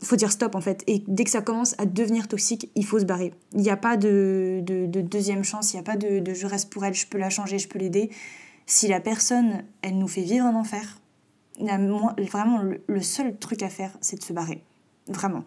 faut 0.00 0.16
dire 0.16 0.32
stop 0.32 0.56
en 0.56 0.60
fait. 0.60 0.82
Et 0.88 1.04
dès 1.06 1.22
que 1.22 1.30
ça 1.30 1.42
commence 1.42 1.76
à 1.78 1.86
devenir 1.86 2.26
toxique, 2.26 2.68
il 2.74 2.84
faut 2.84 2.98
se 2.98 3.04
barrer. 3.04 3.34
Il 3.52 3.60
n'y 3.60 3.70
a 3.70 3.76
pas 3.76 3.96
de, 3.96 4.62
de, 4.64 5.00
deuxième 5.00 5.44
chance, 5.44 5.72
il 5.72 5.76
n'y 5.76 5.80
a 5.80 5.84
pas 5.84 5.96
de, 5.96 6.24
je 6.34 6.46
reste 6.46 6.72
pour 6.72 6.84
elle, 6.84 6.94
je 6.94 7.06
peux 7.06 7.18
la 7.18 7.30
changer, 7.30 7.60
je 7.60 7.68
peux 7.68 7.78
l'aider. 7.78 8.10
Si 8.66 8.88
la 8.88 9.00
personne, 9.00 9.62
elle 9.82 9.96
nous 9.96 10.08
fait 10.08 10.22
vivre 10.22 10.44
un 10.44 10.56
enfer, 10.56 10.98
vraiment 11.60 12.62
le, 12.86 13.00
seul 13.00 13.36
truc 13.36 13.62
à 13.62 13.68
faire, 13.68 13.96
c'est 14.00 14.18
de 14.18 14.24
se 14.24 14.32
barrer. 14.32 14.64
Vraiment. 15.08 15.44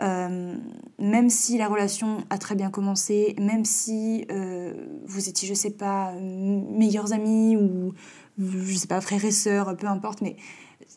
Euh, 0.00 0.56
même 0.98 1.30
si 1.30 1.58
la 1.58 1.68
relation 1.68 2.24
a 2.30 2.38
très 2.38 2.54
bien 2.54 2.70
commencé, 2.70 3.36
même 3.38 3.64
si 3.64 4.24
euh, 4.30 4.74
vous 5.06 5.28
étiez, 5.28 5.46
je 5.48 5.54
sais 5.54 5.70
pas, 5.70 6.12
meilleurs 6.20 7.12
amis 7.12 7.56
ou, 7.56 7.92
je 8.38 8.74
sais 8.74 8.88
pas, 8.88 9.00
frères 9.00 9.24
et 9.24 9.30
sœurs, 9.30 9.76
peu 9.76 9.86
importe, 9.86 10.20
mais 10.22 10.36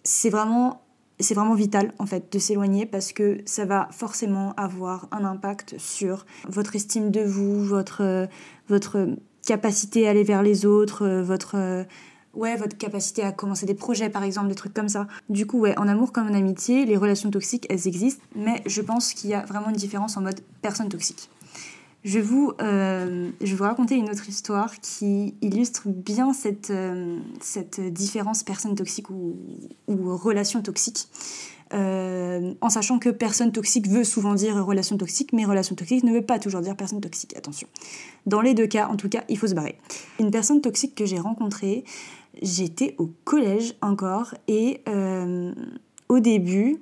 c'est 0.04 0.30
vraiment 0.30 0.82
c'est 1.18 1.34
vraiment 1.34 1.54
vital 1.54 1.94
en 1.98 2.06
fait 2.06 2.34
de 2.34 2.40
s'éloigner 2.40 2.86
parce 2.86 3.14
que 3.14 3.38
ça 3.46 3.64
va 3.64 3.88
forcément 3.92 4.52
avoir 4.58 5.08
un 5.12 5.24
impact 5.24 5.76
sur 5.78 6.26
votre 6.50 6.76
estime 6.76 7.10
de 7.10 7.22
vous, 7.22 7.64
votre, 7.64 8.28
votre 8.68 9.08
capacité 9.48 10.08
à 10.08 10.10
aller 10.10 10.26
vers 10.26 10.44
les 10.44 10.66
autres, 10.66 11.08
votre 11.22 11.86
ouais, 12.36 12.56
votre 12.56 12.78
capacité 12.78 13.24
à 13.24 13.32
commencer 13.32 13.66
des 13.66 13.74
projets 13.74 14.10
par 14.10 14.24
exemple, 14.24 14.48
des 14.48 14.56
trucs 14.56 14.74
comme 14.74 14.90
ça. 14.90 15.08
Du 15.30 15.46
coup, 15.46 15.60
ouais, 15.60 15.78
en 15.78 15.88
amour 15.88 16.12
comme 16.12 16.28
en 16.28 16.34
amitié, 16.34 16.86
les 16.86 16.98
relations 16.98 17.32
toxiques, 17.32 17.66
elles 17.70 17.88
existent, 17.88 18.24
mais 18.36 18.62
je 18.66 18.82
pense 18.82 19.14
qu'il 19.14 19.30
y 19.30 19.34
a 19.34 19.46
vraiment 19.46 19.70
une 19.70 19.76
différence 19.76 20.18
en 20.18 20.22
mode 20.22 20.40
personne 20.62 20.90
toxique. 20.90 21.30
Je 22.04 22.20
vais 22.20 22.22
vous, 22.22 22.54
euh, 22.62 23.32
vais 23.40 23.54
vous 23.56 23.64
raconter 23.64 23.96
une 23.96 24.12
autre 24.12 24.30
histoire 24.30 24.80
qui 24.80 25.34
illustre 25.42 25.88
bien 25.88 26.34
cette, 26.34 26.70
euh, 26.70 27.18
cette 27.42 27.82
différence 27.82 28.44
personne 28.44 28.76
toxique 28.76 29.10
ou, 29.10 29.36
ou 29.88 30.16
relation 30.16 30.62
toxique. 30.62 31.08
Euh, 31.74 32.54
en 32.62 32.70
sachant 32.70 33.00
que 33.00 33.10
personne 33.10 33.52
toxique 33.52 33.88
veut 33.88 34.04
souvent 34.04 34.36
dire 34.36 34.64
relation 34.64 34.98
toxique, 34.98 35.34
mais 35.34 35.46
relation 35.46 35.76
toxique 35.76 36.04
ne 36.04 36.14
veut 36.14 36.22
pas 36.22 36.38
toujours 36.38 36.62
dire 36.62 36.76
personne 36.76 37.02
toxique, 37.02 37.36
attention. 37.36 37.68
Dans 38.28 38.42
les 38.42 38.54
deux 38.54 38.68
cas, 38.68 38.88
en 38.88 38.98
tout 38.98 39.10
cas, 39.10 39.24
il 39.30 39.38
faut 39.38 39.48
se 39.48 39.56
barrer. 39.56 39.78
Une 40.20 40.30
personne 40.30 40.62
toxique 40.62 40.94
que 40.94 41.06
j'ai 41.06 41.20
rencontrée, 41.20 41.84
j'étais 42.42 42.96
au 42.98 43.12
collège 43.24 43.76
encore, 43.82 44.36
et 44.48 44.82
au 46.10 46.20
début, 46.20 46.82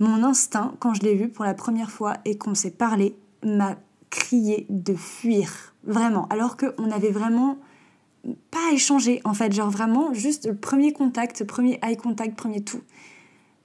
mon 0.00 0.22
instinct, 0.22 0.74
quand 0.78 0.94
je 0.94 1.02
l'ai 1.02 1.14
vu 1.14 1.28
pour 1.28 1.44
la 1.44 1.54
première 1.54 1.90
fois 1.90 2.14
et 2.24 2.38
qu'on 2.38 2.54
s'est 2.54 2.70
parlé, 2.70 3.16
m'a 3.44 3.76
crié 4.10 4.66
de 4.70 4.94
fuir, 4.94 5.74
vraiment, 5.84 6.26
alors 6.28 6.56
qu'on 6.56 6.90
avait 6.90 7.10
vraiment 7.10 7.58
pas 8.50 8.72
échangé 8.72 9.20
en 9.24 9.34
fait, 9.34 9.52
genre 9.52 9.70
vraiment 9.70 10.12
juste 10.12 10.46
le 10.46 10.56
premier 10.56 10.92
contact, 10.92 11.44
premier 11.44 11.78
eye 11.82 11.96
contact, 11.96 12.36
premier 12.36 12.62
tout. 12.62 12.80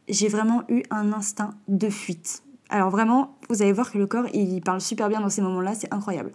J'ai 0.08 0.28
vraiment 0.28 0.64
eu 0.70 0.84
un 0.90 1.14
instinct 1.14 1.52
de 1.68 1.90
fuite. 1.90 2.44
Alors 2.70 2.90
vraiment, 2.90 3.38
vous 3.50 3.62
allez 3.62 3.72
voir 3.72 3.92
que 3.92 3.98
le 3.98 4.08
corps, 4.08 4.26
il 4.34 4.62
parle 4.62 4.82
super 4.82 5.10
bien 5.10 5.22
dans 5.22 5.30
ces 5.30 5.42
moments-là, 5.42 5.76
c'est 5.76 5.94
incroyable. 5.94 6.32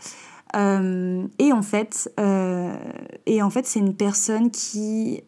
Euh, 0.56 1.26
et 1.38 1.52
en 1.52 1.62
fait, 1.62 2.12
euh, 2.18 2.76
et 3.26 3.42
en 3.42 3.50
fait, 3.50 3.66
c'est 3.66 3.80
une 3.80 3.94
personne 3.94 4.50
qui 4.50 5.22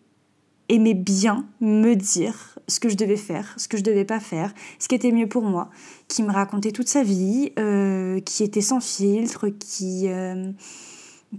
aimait 0.68 0.94
bien 0.94 1.46
me 1.60 1.94
dire 1.94 2.58
ce 2.68 2.78
que 2.80 2.88
je 2.88 2.96
devais 2.96 3.16
faire, 3.16 3.54
ce 3.56 3.68
que 3.68 3.76
je 3.76 3.82
devais 3.82 4.04
pas 4.04 4.20
faire, 4.20 4.52
ce 4.78 4.88
qui 4.88 4.94
était 4.94 5.10
mieux 5.10 5.28
pour 5.28 5.42
moi, 5.42 5.68
qui 6.08 6.22
me 6.22 6.32
racontait 6.32 6.72
toute 6.72 6.88
sa 6.88 7.02
vie, 7.02 7.52
euh, 7.58 8.20
qui 8.20 8.44
était 8.44 8.60
sans 8.60 8.80
filtre, 8.80 9.48
qui 9.48 10.08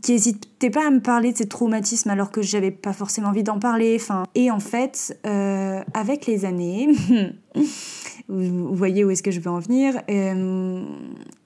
qui 0.01 0.13
hésitait 0.13 0.69
pas 0.69 0.87
à 0.87 0.89
me 0.89 1.01
parler 1.01 1.33
de 1.33 1.37
ses 1.37 1.47
traumatismes 1.47 2.09
alors 2.09 2.31
que 2.31 2.41
j'avais 2.41 2.71
pas 2.71 2.93
forcément 2.93 3.29
envie 3.29 3.43
d'en 3.43 3.59
parler. 3.59 3.97
Enfin, 3.99 4.23
et 4.35 4.49
en 4.49 4.59
fait, 4.59 5.19
euh, 5.25 5.81
avec 5.93 6.27
les 6.27 6.45
années, 6.45 6.89
vous 8.29 8.73
voyez 8.73 9.03
où 9.03 9.09
est-ce 9.09 9.23
que 9.23 9.31
je 9.31 9.39
veux 9.39 9.51
en 9.51 9.59
venir. 9.59 10.01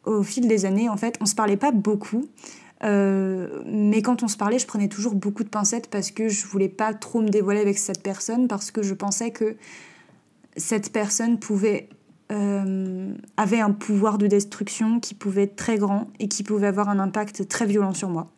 au 0.06 0.24
fil 0.24 0.48
des 0.48 0.66
années, 0.66 0.90
en 0.90 0.98
fait, 0.98 1.18
on 1.22 1.26
se 1.26 1.36
parlait 1.36 1.58
pas 1.58 1.72
beaucoup. 1.72 2.26
Euh, 2.84 3.64
mais 3.66 4.02
quand 4.02 4.22
on 4.24 4.28
se 4.28 4.38
parlait, 4.38 4.60
je 4.60 4.68
prenais 4.68 4.90
toujours 4.90 5.16
beaucoup 5.16 5.44
de 5.44 5.50
pincettes 5.50 5.90
parce 5.90 6.12
que 6.12 6.30
je 6.30 6.46
voulais 6.46 6.70
pas 6.70 6.94
trop 6.94 7.22
me 7.22 7.30
dévoiler 7.30 7.62
avec 7.62 7.78
cette 7.78 8.04
personne 8.04 8.48
parce 8.48 8.72
que 8.72 8.84
je 8.84 8.94
pensais 8.94 9.32
que 9.32 9.56
cette 10.58 10.92
personne 10.92 11.40
pouvait 11.40 11.90
euh, 12.32 13.14
avait 13.38 13.60
un 13.60 13.72
pouvoir 13.72 14.18
de 14.18 14.28
destruction 14.28 15.00
qui 15.00 15.14
pouvait 15.14 15.44
être 15.44 15.56
très 15.56 15.78
grand 15.78 16.08
et 16.20 16.28
qui 16.28 16.44
pouvait 16.44 16.68
avoir 16.68 16.90
un 16.90 17.00
impact 17.00 17.48
très 17.48 17.66
violent 17.66 17.94
sur 17.94 18.10
moi. 18.10 18.32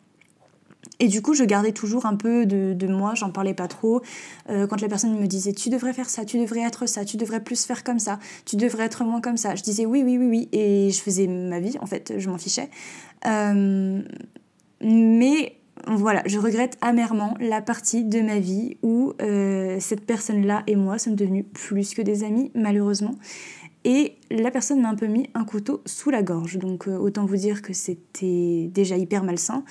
Et 1.00 1.08
du 1.08 1.22
coup, 1.22 1.34
je 1.34 1.44
gardais 1.44 1.72
toujours 1.72 2.06
un 2.06 2.16
peu 2.16 2.46
de, 2.46 2.86
moi, 2.86 3.14
j'en 3.14 3.30
parlais 3.30 3.54
pas 3.54 3.68
trop. 3.68 4.02
Euh, 4.48 4.66
quand 4.66 4.80
la 4.80 4.88
personne 4.88 5.18
me 5.18 5.26
disait 5.26 5.52
tu 5.52 5.70
devrais 5.70 5.92
faire 5.92 6.10
ça, 6.10 6.24
tu 6.24 6.38
devrais 6.38 6.60
être 6.60 6.86
ça, 6.86 7.04
tu 7.04 7.16
devrais 7.16 7.42
plus 7.42 7.64
faire 7.64 7.84
comme 7.84 7.98
ça, 7.98 8.18
tu 8.44 8.56
devrais 8.56 8.84
être 8.84 9.04
moins 9.04 9.20
comme 9.20 9.36
ça, 9.36 9.54
je 9.54 9.62
disais 9.62 9.86
oui, 9.86 10.02
oui, 10.04 10.18
oui, 10.18 10.26
oui, 10.26 10.48
et 10.52 10.90
je 10.90 11.00
faisais 11.00 11.26
ma 11.26 11.60
vie, 11.60 11.76
en 11.80 11.86
fait, 11.86 12.14
je 12.16 12.28
m'en 12.28 12.38
fichais. 12.38 12.68
Euh, 13.26 14.02
mais 14.80 15.56
voilà, 15.86 16.22
je 16.26 16.38
regrette 16.38 16.76
amèrement 16.80 17.34
la 17.40 17.62
partie 17.62 18.04
de 18.04 18.20
ma 18.20 18.40
vie 18.40 18.76
où 18.82 19.12
euh, 19.22 19.76
cette 19.80 20.04
personne-là 20.04 20.64
et 20.66 20.76
moi 20.76 20.98
sommes 20.98 21.14
devenus 21.14 21.44
plus 21.52 21.94
que 21.94 22.02
des 22.02 22.24
amis, 22.24 22.50
malheureusement. 22.54 23.14
Et 23.84 24.16
la 24.30 24.50
personne 24.50 24.82
m'a 24.82 24.90
un 24.90 24.96
peu 24.96 25.06
mis 25.06 25.30
un 25.34 25.44
couteau 25.44 25.80
sous 25.86 26.10
la 26.10 26.22
gorge. 26.22 26.58
Donc 26.58 26.88
autant 26.88 27.24
vous 27.24 27.36
dire 27.36 27.62
que 27.62 27.72
c'était 27.72 28.68
déjà 28.72 28.96
hyper 28.96 29.22
malsain 29.22 29.64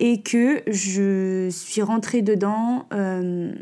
et 0.00 0.22
que 0.22 0.62
je 0.66 1.48
suis 1.50 1.82
rentrée 1.82 2.22
dedans 2.22 2.86
euh, 2.92 3.52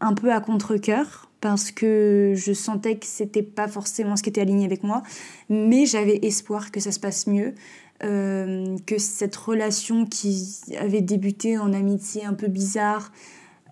un 0.00 0.14
peu 0.14 0.32
à 0.32 0.40
contre-coeur 0.40 1.30
parce 1.40 1.70
que 1.70 2.32
je 2.34 2.52
sentais 2.52 2.96
que 2.96 3.06
c'était 3.06 3.42
pas 3.42 3.68
forcément 3.68 4.16
ce 4.16 4.22
qui 4.22 4.30
était 4.30 4.40
aligné 4.40 4.64
avec 4.64 4.82
moi, 4.82 5.02
mais 5.50 5.84
j'avais 5.84 6.18
espoir 6.22 6.70
que 6.70 6.80
ça 6.80 6.90
se 6.90 6.98
passe 6.98 7.26
mieux, 7.26 7.54
euh, 8.02 8.76
que 8.86 8.96
cette 8.98 9.36
relation 9.36 10.06
qui 10.06 10.62
avait 10.78 11.02
débuté 11.02 11.58
en 11.58 11.72
amitié 11.74 12.24
un 12.24 12.32
peu 12.32 12.48
bizarre, 12.48 13.12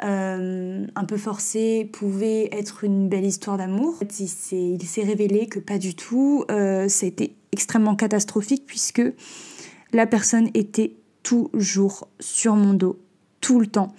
euh, 0.04 0.86
un 0.94 1.04
peu 1.04 1.16
forcée, 1.16 1.88
pouvait 1.90 2.50
être 2.52 2.84
une 2.84 3.08
belle 3.08 3.24
histoire 3.24 3.56
d'amour. 3.56 3.98
Il 4.20 4.28
s'est 4.28 5.02
révélé 5.02 5.46
que 5.46 5.58
pas 5.58 5.78
du 5.78 5.94
tout, 5.94 6.44
ça 6.48 7.06
a 7.06 7.06
été 7.06 7.36
extrêmement 7.52 7.96
catastrophique 7.96 8.64
puisque 8.66 9.02
la 9.94 10.06
personne 10.06 10.50
était 10.52 10.92
toujours 11.22 12.08
sur 12.20 12.54
mon 12.56 12.74
dos, 12.74 12.98
tout 13.40 13.60
le 13.60 13.66
temps. 13.66 13.94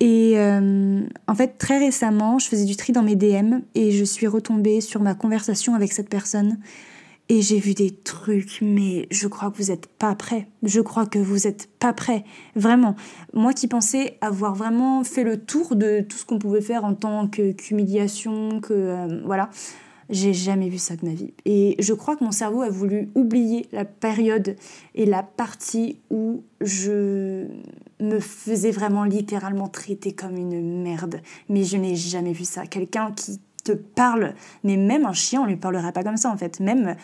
Et 0.00 0.34
euh, 0.36 1.02
en 1.28 1.34
fait, 1.34 1.56
très 1.58 1.78
récemment, 1.78 2.38
je 2.38 2.46
faisais 2.48 2.64
du 2.64 2.76
tri 2.76 2.92
dans 2.92 3.02
mes 3.02 3.16
DM 3.16 3.60
et 3.74 3.92
je 3.92 4.04
suis 4.04 4.26
retombée 4.26 4.80
sur 4.80 5.00
ma 5.00 5.14
conversation 5.14 5.74
avec 5.74 5.92
cette 5.92 6.08
personne. 6.08 6.58
Et 7.30 7.40
j'ai 7.40 7.58
vu 7.58 7.72
des 7.72 7.90
trucs, 7.90 8.58
mais 8.60 9.06
je 9.10 9.28
crois 9.28 9.50
que 9.50 9.56
vous 9.56 9.70
n'êtes 9.70 9.86
pas 9.86 10.14
prêts. 10.14 10.46
Je 10.62 10.82
crois 10.82 11.06
que 11.06 11.18
vous 11.18 11.46
n'êtes 11.46 11.70
pas 11.78 11.94
prêts. 11.94 12.24
Vraiment. 12.54 12.96
Moi 13.32 13.54
qui 13.54 13.66
pensais 13.66 14.18
avoir 14.20 14.54
vraiment 14.54 15.04
fait 15.04 15.24
le 15.24 15.38
tour 15.38 15.74
de 15.74 16.00
tout 16.06 16.18
ce 16.18 16.26
qu'on 16.26 16.38
pouvait 16.38 16.60
faire 16.60 16.84
en 16.84 16.94
tant 16.94 17.26
qu'humiliation, 17.26 18.60
que. 18.60 18.74
Euh, 18.74 19.22
voilà. 19.24 19.48
J'ai 20.10 20.32
jamais 20.32 20.68
vu 20.68 20.78
ça 20.78 20.96
de 20.96 21.06
ma 21.06 21.14
vie. 21.14 21.32
Et 21.44 21.76
je 21.78 21.92
crois 21.94 22.16
que 22.16 22.24
mon 22.24 22.32
cerveau 22.32 22.62
a 22.62 22.70
voulu 22.70 23.10
oublier 23.14 23.66
la 23.72 23.84
période 23.84 24.56
et 24.94 25.06
la 25.06 25.22
partie 25.22 25.98
où 26.10 26.42
je 26.60 27.46
me 28.00 28.20
faisais 28.20 28.70
vraiment 28.70 29.04
littéralement 29.04 29.68
traiter 29.68 30.12
comme 30.12 30.36
une 30.36 30.82
merde. 30.82 31.20
Mais 31.48 31.64
je 31.64 31.76
n'ai 31.76 31.96
jamais 31.96 32.32
vu 32.32 32.44
ça. 32.44 32.66
Quelqu'un 32.66 33.12
qui 33.12 33.40
te 33.64 33.72
parle, 33.72 34.34
mais 34.62 34.76
même 34.76 35.04
un 35.06 35.12
chien, 35.12 35.42
on 35.42 35.46
lui 35.46 35.56
parlerait 35.56 35.92
pas 35.92 36.04
comme 36.04 36.16
ça 36.16 36.30
en 36.30 36.36
fait. 36.36 36.60
Même, 36.60 36.96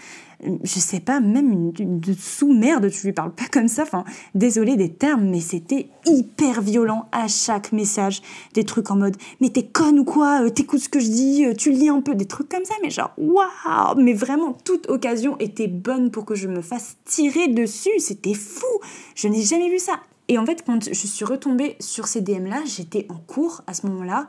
je 0.43 0.79
sais 0.79 1.01
pas, 1.01 1.21
même 1.21 1.51
une, 1.51 1.73
une 1.79 2.15
sous-merde, 2.15 2.91
tu 2.91 3.07
lui 3.07 3.13
parles 3.13 3.33
pas 3.35 3.47
comme 3.51 3.69
ça. 3.69 3.83
Enfin, 3.83 4.05
désolé 4.35 4.77
des 4.77 4.93
termes, 4.93 5.29
mais 5.29 5.41
c'était 5.41 5.89
hyper 6.07 6.61
violent 6.61 7.07
à 7.13 7.29
chaque 7.29 7.73
message. 7.73 8.23
Des 8.55 8.65
trucs 8.65 8.91
en 8.91 8.97
mode, 8.97 9.17
mais 9.41 9.49
t'es 9.51 9.65
conne 9.65 9.99
ou 9.99 10.05
quoi 10.05 10.43
euh, 10.43 10.51
T'écoutes 10.51 10.81
ce 10.81 10.89
que 10.89 11.01
je 11.01 11.09
dis 11.09 11.47
euh, 11.47 11.55
Tu 11.55 11.71
lis 11.71 11.89
un 11.89 12.01
peu 12.01 12.15
Des 12.15 12.27
trucs 12.27 12.49
comme 12.49 12.65
ça, 12.65 12.75
mais 12.83 12.91
genre, 12.91 13.13
waouh 13.17 13.97
Mais 13.97 14.13
vraiment, 14.13 14.53
toute 14.65 14.89
occasion 14.89 15.37
était 15.39 15.69
bonne 15.69 16.11
pour 16.11 16.25
que 16.25 16.35
je 16.35 16.49
me 16.49 16.61
fasse 16.61 16.97
tirer 17.05 17.49
dessus. 17.49 17.99
C'était 17.99 18.35
fou 18.35 18.67
Je 19.15 19.29
n'ai 19.29 19.43
jamais 19.43 19.71
vu 19.71 19.79
ça. 19.79 20.01
Et 20.29 20.39
en 20.39 20.47
fait, 20.47 20.63
quand 20.65 20.85
je 20.85 21.07
suis 21.07 21.25
retombée 21.25 21.75
sur 21.81 22.07
ces 22.07 22.21
DM-là, 22.21 22.63
j'étais 22.65 23.05
en 23.09 23.17
cours 23.17 23.63
à 23.67 23.75
ce 23.75 23.85
moment-là. 23.89 24.29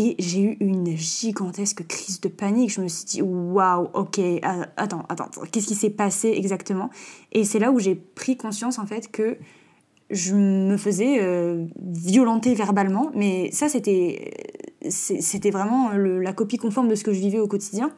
Et 0.00 0.14
j'ai 0.20 0.42
eu 0.42 0.56
une 0.60 0.96
gigantesque 0.96 1.84
crise 1.86 2.20
de 2.20 2.28
panique. 2.28 2.70
Je 2.72 2.80
me 2.80 2.86
suis 2.86 3.04
dit, 3.04 3.20
waouh, 3.20 3.88
ok, 3.94 4.20
euh, 4.20 4.38
attends, 4.76 5.04
attends, 5.08 5.28
qu'est-ce 5.50 5.66
qui 5.66 5.74
s'est 5.74 5.90
passé 5.90 6.28
exactement? 6.28 6.88
Et 7.32 7.42
c'est 7.44 7.58
là 7.58 7.72
où 7.72 7.80
j'ai 7.80 7.96
pris 7.96 8.36
conscience, 8.36 8.78
en 8.78 8.86
fait, 8.86 9.10
que 9.10 9.36
je 10.10 10.36
me 10.36 10.76
faisais 10.76 11.18
euh, 11.20 11.66
violenter 11.82 12.54
verbalement. 12.54 13.10
Mais 13.14 13.50
ça, 13.50 13.68
c'était 13.68 14.30
c'était 14.88 15.50
vraiment 15.50 15.90
la 15.90 16.32
copie 16.32 16.56
conforme 16.56 16.86
de 16.86 16.94
ce 16.94 17.02
que 17.02 17.12
je 17.12 17.18
vivais 17.18 17.40
au 17.40 17.48
quotidien. 17.48 17.90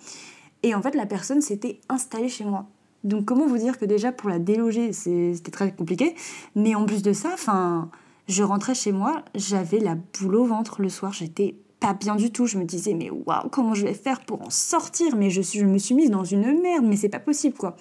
Et 0.63 0.75
en 0.75 0.81
fait, 0.81 0.95
la 0.95 1.05
personne 1.05 1.43
s'était 1.43 1.81
installée 1.91 2.31
chez 2.31 2.45
moi. 2.45 2.67
Donc 3.05 3.27
comment 3.27 3.47
vous 3.47 3.59
dire 3.59 3.79
que 3.79 3.85
déjà 3.85 4.11
pour 4.11 4.31
la 4.31 4.39
déloger, 4.39 4.95
c'était 4.95 5.51
très 5.51 5.73
compliqué. 5.73 6.15
Mais 6.55 6.75
en 6.75 6.87
plus 6.87 7.03
de 7.03 7.13
ça, 7.13 7.31
enfin, 7.35 7.91
je 8.29 8.43
rentrais 8.43 8.75
chez 8.75 8.93
moi, 8.93 9.23
j'avais 9.35 9.79
la 9.79 9.95
boule 9.95 10.37
au 10.37 10.45
ventre 10.45 10.81
le 10.81 10.89
soir, 10.89 11.13
j'étais 11.13 11.57
pas 11.81 11.95
bien 11.95 12.17
du 12.17 12.31
tout. 12.31 12.47
Je 12.47 12.59
me 12.59 12.65
disais, 12.65 12.95
mais 12.95 13.11
waouh, 13.11 13.49
comment 13.51 13.75
je 13.75 13.87
vais 13.87 13.95
faire 13.95 14.21
pour 14.21 14.43
en 14.43 14.51
sortir? 14.51 15.17
Mais 15.17 15.31
je, 15.31 15.65
me 15.65 15.79
suis 15.79 15.95
mise 15.95 16.11
dans 16.11 16.25
une 16.25 16.61
merde, 16.61 16.85
mais 16.85 16.97
c'est 16.97 17.09
pas 17.09 17.21
possible 17.21 17.57
quoi. 17.57 17.77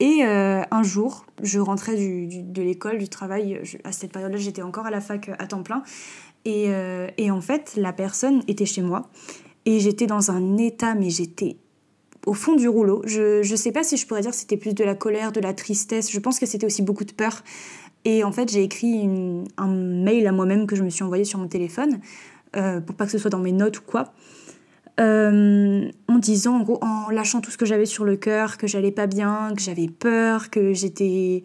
Et 0.00 0.24
euh, 0.24 0.62
un 0.70 0.82
jour, 0.82 1.24
je 1.42 1.58
rentrais 1.60 1.96
de 1.96 2.62
l'école, 2.62 2.98
du 2.98 3.08
travail, 3.08 3.60
à 3.84 3.92
cette 3.92 4.12
période-là, 4.12 4.38
j'étais 4.38 4.62
encore 4.62 4.86
à 4.86 4.90
la 4.90 5.00
fac 5.00 5.30
à 5.38 5.46
temps 5.46 5.62
plein. 5.62 5.82
Et, 6.44 6.66
euh, 6.68 7.08
et, 7.16 7.30
en 7.30 7.40
fait, 7.40 7.74
la 7.76 7.92
personne 7.92 8.42
était 8.48 8.66
chez 8.66 8.82
moi. 8.82 9.08
Et 9.66 9.80
j'étais 9.80 10.06
dans 10.06 10.30
un 10.30 10.58
état, 10.58 10.94
mais 10.94 11.10
j'étais 11.10 11.56
au 12.26 12.34
fond 12.34 12.54
du 12.54 12.68
rouleau. 12.68 13.02
Je 13.06 13.48
ne 13.48 13.56
sais 13.56 13.72
pas 13.72 13.82
si 13.82 13.96
je 13.96 14.06
pourrais 14.06 14.20
dire 14.20 14.34
c'était 14.34 14.56
plus 14.56 14.74
de 14.74 14.84
la 14.84 14.94
colère, 14.94 15.32
de 15.32 15.40
la 15.40 15.54
tristesse. 15.54 16.10
Je 16.10 16.18
pense 16.18 16.38
que 16.38 16.46
c'était 16.46 16.66
aussi 16.66 16.82
beaucoup 16.82 17.04
de 17.04 17.12
peur. 17.12 17.42
Et 18.04 18.24
en 18.24 18.32
fait, 18.32 18.50
j'ai 18.50 18.62
écrit 18.62 19.08
un 19.56 19.66
mail 19.68 20.26
à 20.26 20.32
moi-même 20.32 20.66
que 20.66 20.76
je 20.76 20.82
me 20.82 20.90
suis 20.90 21.04
envoyé 21.04 21.24
sur 21.24 21.38
mon 21.38 21.48
téléphone, 21.48 22.00
euh, 22.56 22.80
pour 22.80 22.96
pas 22.96 23.06
que 23.06 23.12
ce 23.12 23.18
soit 23.18 23.30
dans 23.30 23.38
mes 23.38 23.52
notes 23.52 23.78
ou 23.78 23.82
quoi. 23.82 24.12
Euh, 25.00 25.90
en 26.06 26.18
disant, 26.18 26.56
en 26.56 26.62
gros, 26.62 26.78
en 26.82 27.10
lâchant 27.10 27.40
tout 27.40 27.50
ce 27.50 27.58
que 27.58 27.66
j'avais 27.66 27.86
sur 27.86 28.04
le 28.04 28.16
cœur, 28.16 28.58
que 28.58 28.66
j'allais 28.66 28.92
pas 28.92 29.06
bien, 29.06 29.52
que 29.54 29.60
j'avais 29.60 29.88
peur, 29.88 30.50
que 30.50 30.72
j'étais 30.72 31.42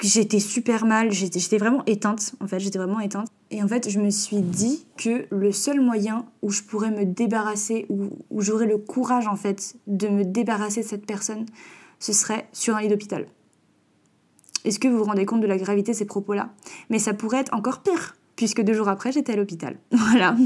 j'étais 0.00 0.38
super 0.38 0.86
mal, 0.86 1.10
j'étais 1.10 1.58
vraiment 1.58 1.84
éteinte, 1.86 2.34
en 2.40 2.46
fait, 2.46 2.60
j'étais 2.60 2.78
vraiment 2.78 3.00
éteinte. 3.00 3.28
Et 3.50 3.62
en 3.62 3.68
fait, 3.68 3.88
je 3.88 3.98
me 3.98 4.10
suis 4.10 4.42
dit 4.42 4.86
que 4.96 5.26
le 5.30 5.50
seul 5.50 5.80
moyen 5.80 6.26
où 6.42 6.50
je 6.50 6.62
pourrais 6.62 6.90
me 6.90 7.04
débarrasser, 7.04 7.86
où, 7.88 8.10
où 8.30 8.40
j'aurais 8.40 8.66
le 8.66 8.78
courage, 8.78 9.26
en 9.26 9.36
fait, 9.36 9.74
de 9.86 10.08
me 10.08 10.24
débarrasser 10.24 10.82
de 10.82 10.86
cette 10.86 11.06
personne, 11.06 11.46
ce 11.98 12.12
serait 12.12 12.48
sur 12.52 12.76
un 12.76 12.82
lit 12.82 12.88
d'hôpital. 12.88 13.26
Est-ce 14.64 14.78
que 14.78 14.86
vous 14.86 14.98
vous 14.98 15.04
rendez 15.04 15.24
compte 15.24 15.40
de 15.40 15.46
la 15.46 15.56
gravité 15.56 15.92
de 15.92 15.96
ces 15.96 16.04
propos-là? 16.04 16.50
Mais 16.90 16.98
ça 16.98 17.14
pourrait 17.14 17.38
être 17.38 17.54
encore 17.54 17.82
pire 17.82 18.17
puisque 18.38 18.62
deux 18.62 18.72
jours 18.72 18.88
après, 18.88 19.10
j'étais 19.10 19.32
à 19.32 19.36
l'hôpital. 19.36 19.76
Voilà. 19.90 20.36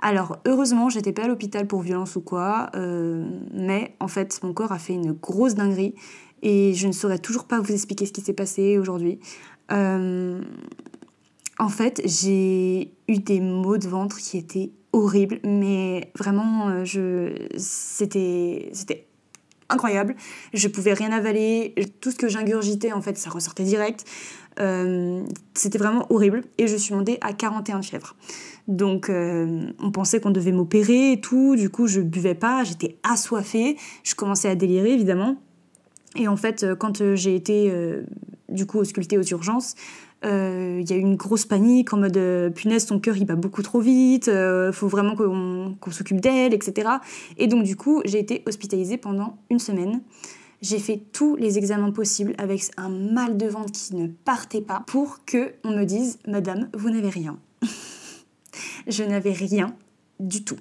Alors, 0.00 0.38
heureusement, 0.46 0.88
j'étais 0.88 1.12
pas 1.12 1.24
à 1.24 1.28
l'hôpital 1.28 1.66
pour 1.66 1.82
violence 1.82 2.16
ou 2.16 2.22
quoi, 2.22 2.70
euh, 2.74 3.28
mais 3.52 3.94
en 4.00 4.08
fait, 4.08 4.40
mon 4.42 4.54
corps 4.54 4.72
a 4.72 4.78
fait 4.78 4.94
une 4.94 5.12
grosse 5.12 5.54
dinguerie 5.54 5.94
et 6.42 6.72
je 6.72 6.86
ne 6.86 6.92
saurais 6.92 7.18
toujours 7.18 7.44
pas 7.44 7.60
vous 7.60 7.72
expliquer 7.72 8.06
ce 8.06 8.12
qui 8.12 8.22
s'est 8.22 8.32
passé 8.32 8.78
aujourd'hui. 8.78 9.20
Euh, 9.70 10.40
en 11.58 11.68
fait, 11.68 12.00
j'ai 12.06 12.94
eu 13.06 13.18
des 13.18 13.40
maux 13.40 13.76
de 13.76 13.86
ventre 13.86 14.16
qui 14.16 14.38
étaient 14.38 14.72
horribles, 14.94 15.40
mais 15.44 16.10
vraiment, 16.18 16.68
euh, 16.70 16.84
je... 16.86 17.34
c'était 17.58 18.70
incroyable. 19.70 20.14
Je 20.52 20.68
pouvais 20.68 20.92
rien 20.92 21.12
avaler. 21.12 21.74
Tout 22.00 22.10
ce 22.10 22.16
que 22.16 22.28
j'ingurgitais, 22.28 22.92
en 22.92 23.00
fait, 23.00 23.16
ça 23.16 23.30
ressortait 23.30 23.64
direct. 23.64 24.04
Euh, 24.58 25.22
c'était 25.54 25.78
vraiment 25.78 26.06
horrible. 26.10 26.42
Et 26.58 26.66
je 26.66 26.76
suis 26.76 26.94
montée 26.94 27.18
à 27.20 27.32
41 27.32 27.80
de 27.80 27.84
fièvre. 27.84 28.16
Donc, 28.68 29.08
euh, 29.08 29.70
on 29.78 29.90
pensait 29.90 30.20
qu'on 30.20 30.30
devait 30.30 30.52
m'opérer 30.52 31.12
et 31.12 31.20
tout. 31.20 31.56
Du 31.56 31.70
coup, 31.70 31.86
je 31.86 32.00
buvais 32.00 32.34
pas. 32.34 32.64
J'étais 32.64 32.96
assoiffée. 33.02 33.76
Je 34.04 34.14
commençais 34.14 34.48
à 34.48 34.54
délirer, 34.54 34.92
évidemment. 34.92 35.36
Et 36.16 36.28
en 36.28 36.36
fait, 36.36 36.64
euh, 36.64 36.74
quand 36.74 37.14
j'ai 37.14 37.34
été, 37.34 37.72
du 38.48 38.66
coup, 38.66 38.78
auscultée 38.78 39.18
aux 39.18 39.22
urgences, 39.22 39.74
il 40.22 40.28
euh, 40.28 40.82
y 40.86 40.92
a 40.92 40.96
eu 40.96 41.00
une 41.00 41.16
grosse 41.16 41.46
panique 41.46 41.94
en 41.94 41.96
mode 41.96 42.16
euh, 42.18 42.50
punaise, 42.50 42.84
ton 42.84 43.00
cœur 43.00 43.16
il 43.16 43.24
bat 43.24 43.36
beaucoup 43.36 43.62
trop 43.62 43.80
vite, 43.80 44.28
euh, 44.28 44.70
faut 44.70 44.88
vraiment 44.88 45.16
qu'on 45.16 45.90
s'occupe 45.90 46.20
d'elle, 46.20 46.52
etc. 46.52 46.90
Et 47.38 47.46
donc, 47.46 47.64
du 47.64 47.74
coup, 47.74 48.02
j'ai 48.04 48.18
été 48.18 48.42
hospitalisée 48.46 48.98
pendant 48.98 49.38
une 49.48 49.58
semaine. 49.58 50.02
J'ai 50.60 50.78
fait 50.78 51.00
tous 51.12 51.36
les 51.36 51.56
examens 51.56 51.90
possibles 51.90 52.34
avec 52.36 52.62
un 52.76 52.90
mal 52.90 53.38
de 53.38 53.46
ventre 53.46 53.72
qui 53.72 53.96
ne 53.96 54.08
partait 54.08 54.60
pas 54.60 54.84
pour 54.86 55.24
que 55.24 55.54
on 55.64 55.70
me 55.70 55.84
dise 55.84 56.18
Madame, 56.28 56.68
vous 56.74 56.90
n'avez 56.90 57.08
rien. 57.08 57.38
je 58.86 59.02
n'avais 59.02 59.32
rien 59.32 59.74
du 60.18 60.44
tout. 60.44 60.58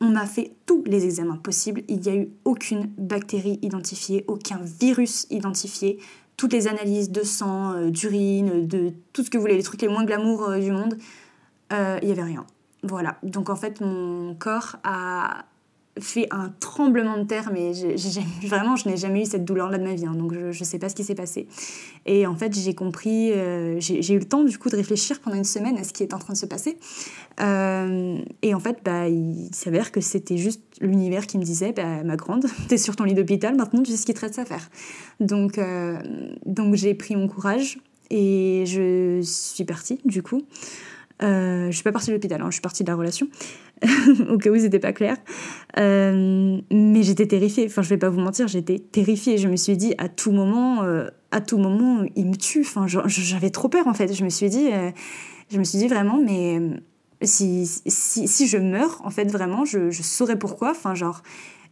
On 0.00 0.10
m'a 0.10 0.26
fait 0.26 0.52
tous 0.66 0.82
les 0.84 1.04
examens 1.04 1.36
possibles. 1.36 1.82
Il 1.86 2.00
n'y 2.00 2.08
a 2.08 2.16
eu 2.16 2.28
aucune 2.44 2.90
bactérie 2.98 3.60
identifiée, 3.62 4.24
aucun 4.26 4.58
virus 4.58 5.28
identifié 5.30 6.00
toutes 6.38 6.52
les 6.52 6.68
analyses 6.68 7.10
de 7.10 7.22
sang, 7.22 7.72
euh, 7.72 7.90
d'urine, 7.90 8.66
de 8.66 8.94
tout 9.12 9.22
ce 9.22 9.28
que 9.28 9.36
vous 9.36 9.42
voulez, 9.42 9.56
les 9.56 9.62
trucs 9.62 9.82
les 9.82 9.88
moins 9.88 10.04
glamour 10.04 10.44
euh, 10.44 10.58
du 10.58 10.70
monde, 10.70 10.96
euh, 11.72 11.98
il 12.00 12.06
n'y 12.06 12.12
avait 12.12 12.22
rien. 12.22 12.46
Voilà. 12.84 13.18
Donc 13.24 13.50
en 13.50 13.56
fait, 13.56 13.82
mon 13.82 14.34
corps 14.36 14.76
a 14.84 15.44
fait 16.00 16.26
un 16.30 16.52
tremblement 16.60 17.18
de 17.18 17.24
terre, 17.24 17.50
mais 17.52 17.72
vraiment, 18.46 18.76
je 18.76 18.88
n'ai 18.88 18.96
jamais 18.96 19.22
eu 19.22 19.26
cette 19.26 19.44
douleur-là 19.44 19.78
de 19.78 19.84
ma 19.84 19.94
vie, 19.94 20.06
hein, 20.06 20.14
donc 20.14 20.32
je 20.32 20.58
ne 20.58 20.64
sais 20.64 20.78
pas 20.78 20.88
ce 20.88 20.94
qui 20.94 21.04
s'est 21.04 21.14
passé. 21.14 21.46
Et 22.06 22.26
en 22.26 22.34
fait, 22.34 22.54
j'ai 22.58 22.74
compris, 22.74 23.32
j'ai 23.78 24.14
eu 24.14 24.18
le 24.18 24.24
temps 24.24 24.44
du 24.44 24.58
coup 24.58 24.68
de 24.70 24.76
réfléchir 24.76 25.20
pendant 25.20 25.36
une 25.36 25.44
semaine 25.44 25.76
à 25.76 25.84
ce 25.84 25.92
qui 25.92 26.02
est 26.02 26.14
en 26.14 26.18
train 26.18 26.32
de 26.32 26.38
se 26.38 26.46
passer. 26.46 26.78
et 27.38 28.54
en 28.54 28.60
fait, 28.60 28.78
bah, 28.84 29.08
il 29.08 29.50
s'avère 29.52 29.92
que 29.92 30.00
c'était 30.00 30.36
juste 30.36 30.62
l'univers 30.80 31.26
qui 31.26 31.38
me 31.38 31.44
disait 31.44 31.72
bah, 31.72 32.02
Ma 32.04 32.16
grande, 32.16 32.46
t'es 32.68 32.78
sur 32.78 32.96
ton 32.96 33.04
lit 33.04 33.14
d'hôpital, 33.14 33.56
maintenant 33.56 33.82
tu 33.82 33.90
sais 33.90 33.96
ce 33.96 34.06
qu'il 34.06 34.14
te 34.14 34.20
reste 34.20 34.38
à 34.38 34.44
faire. 34.44 34.70
Donc, 35.20 35.58
euh, 35.58 35.98
donc 36.46 36.74
j'ai 36.74 36.94
pris 36.94 37.16
mon 37.16 37.28
courage 37.28 37.78
et 38.10 38.64
je 38.66 39.20
suis 39.22 39.64
partie 39.64 40.00
du 40.04 40.22
coup. 40.22 40.42
Euh, 41.22 41.66
je 41.66 41.72
suis 41.72 41.82
pas 41.82 41.92
partie 41.92 42.08
de 42.08 42.12
l'hôpital, 42.12 42.40
hein, 42.40 42.46
je 42.46 42.52
suis 42.52 42.60
partie 42.60 42.84
de 42.84 42.88
la 42.88 42.96
relation, 42.96 43.28
au 44.28 44.38
cas 44.38 44.50
où 44.50 44.58
c'était 44.58 44.78
pas 44.78 44.92
clair. 44.92 45.16
Euh, 45.78 46.60
mais 46.70 47.02
j'étais 47.02 47.26
terrifiée, 47.26 47.66
enfin 47.66 47.82
je 47.82 47.88
vais 47.88 47.98
pas 47.98 48.08
vous 48.08 48.20
mentir, 48.20 48.46
j'étais 48.48 48.78
terrifiée. 48.78 49.38
Je 49.38 49.48
me 49.48 49.56
suis 49.56 49.76
dit 49.76 49.94
à 49.98 50.08
tout 50.08 50.30
moment, 50.30 50.84
euh, 50.84 51.08
à 51.30 51.40
tout 51.40 51.58
moment, 51.58 52.04
il 52.14 52.26
me 52.26 52.36
tue. 52.36 52.60
Enfin, 52.60 52.86
j'avais 52.86 53.50
trop 53.50 53.68
peur 53.68 53.86
en 53.86 53.94
fait. 53.94 54.12
Je 54.12 54.24
me 54.24 54.30
suis 54.30 54.48
dit, 54.48 54.68
je 55.50 55.58
me 55.58 55.64
suis 55.64 55.78
dit 55.78 55.88
vraiment, 55.88 56.20
mais 56.24 56.60
si, 57.22 57.66
si, 57.66 58.28
si, 58.28 58.46
je 58.46 58.58
meurs, 58.58 59.00
en 59.04 59.10
fait, 59.10 59.30
vraiment, 59.30 59.64
je, 59.64 59.90
je 59.90 60.02
saurais 60.02 60.38
pourquoi. 60.38 60.70
Enfin, 60.70 60.94
genre, 60.94 61.22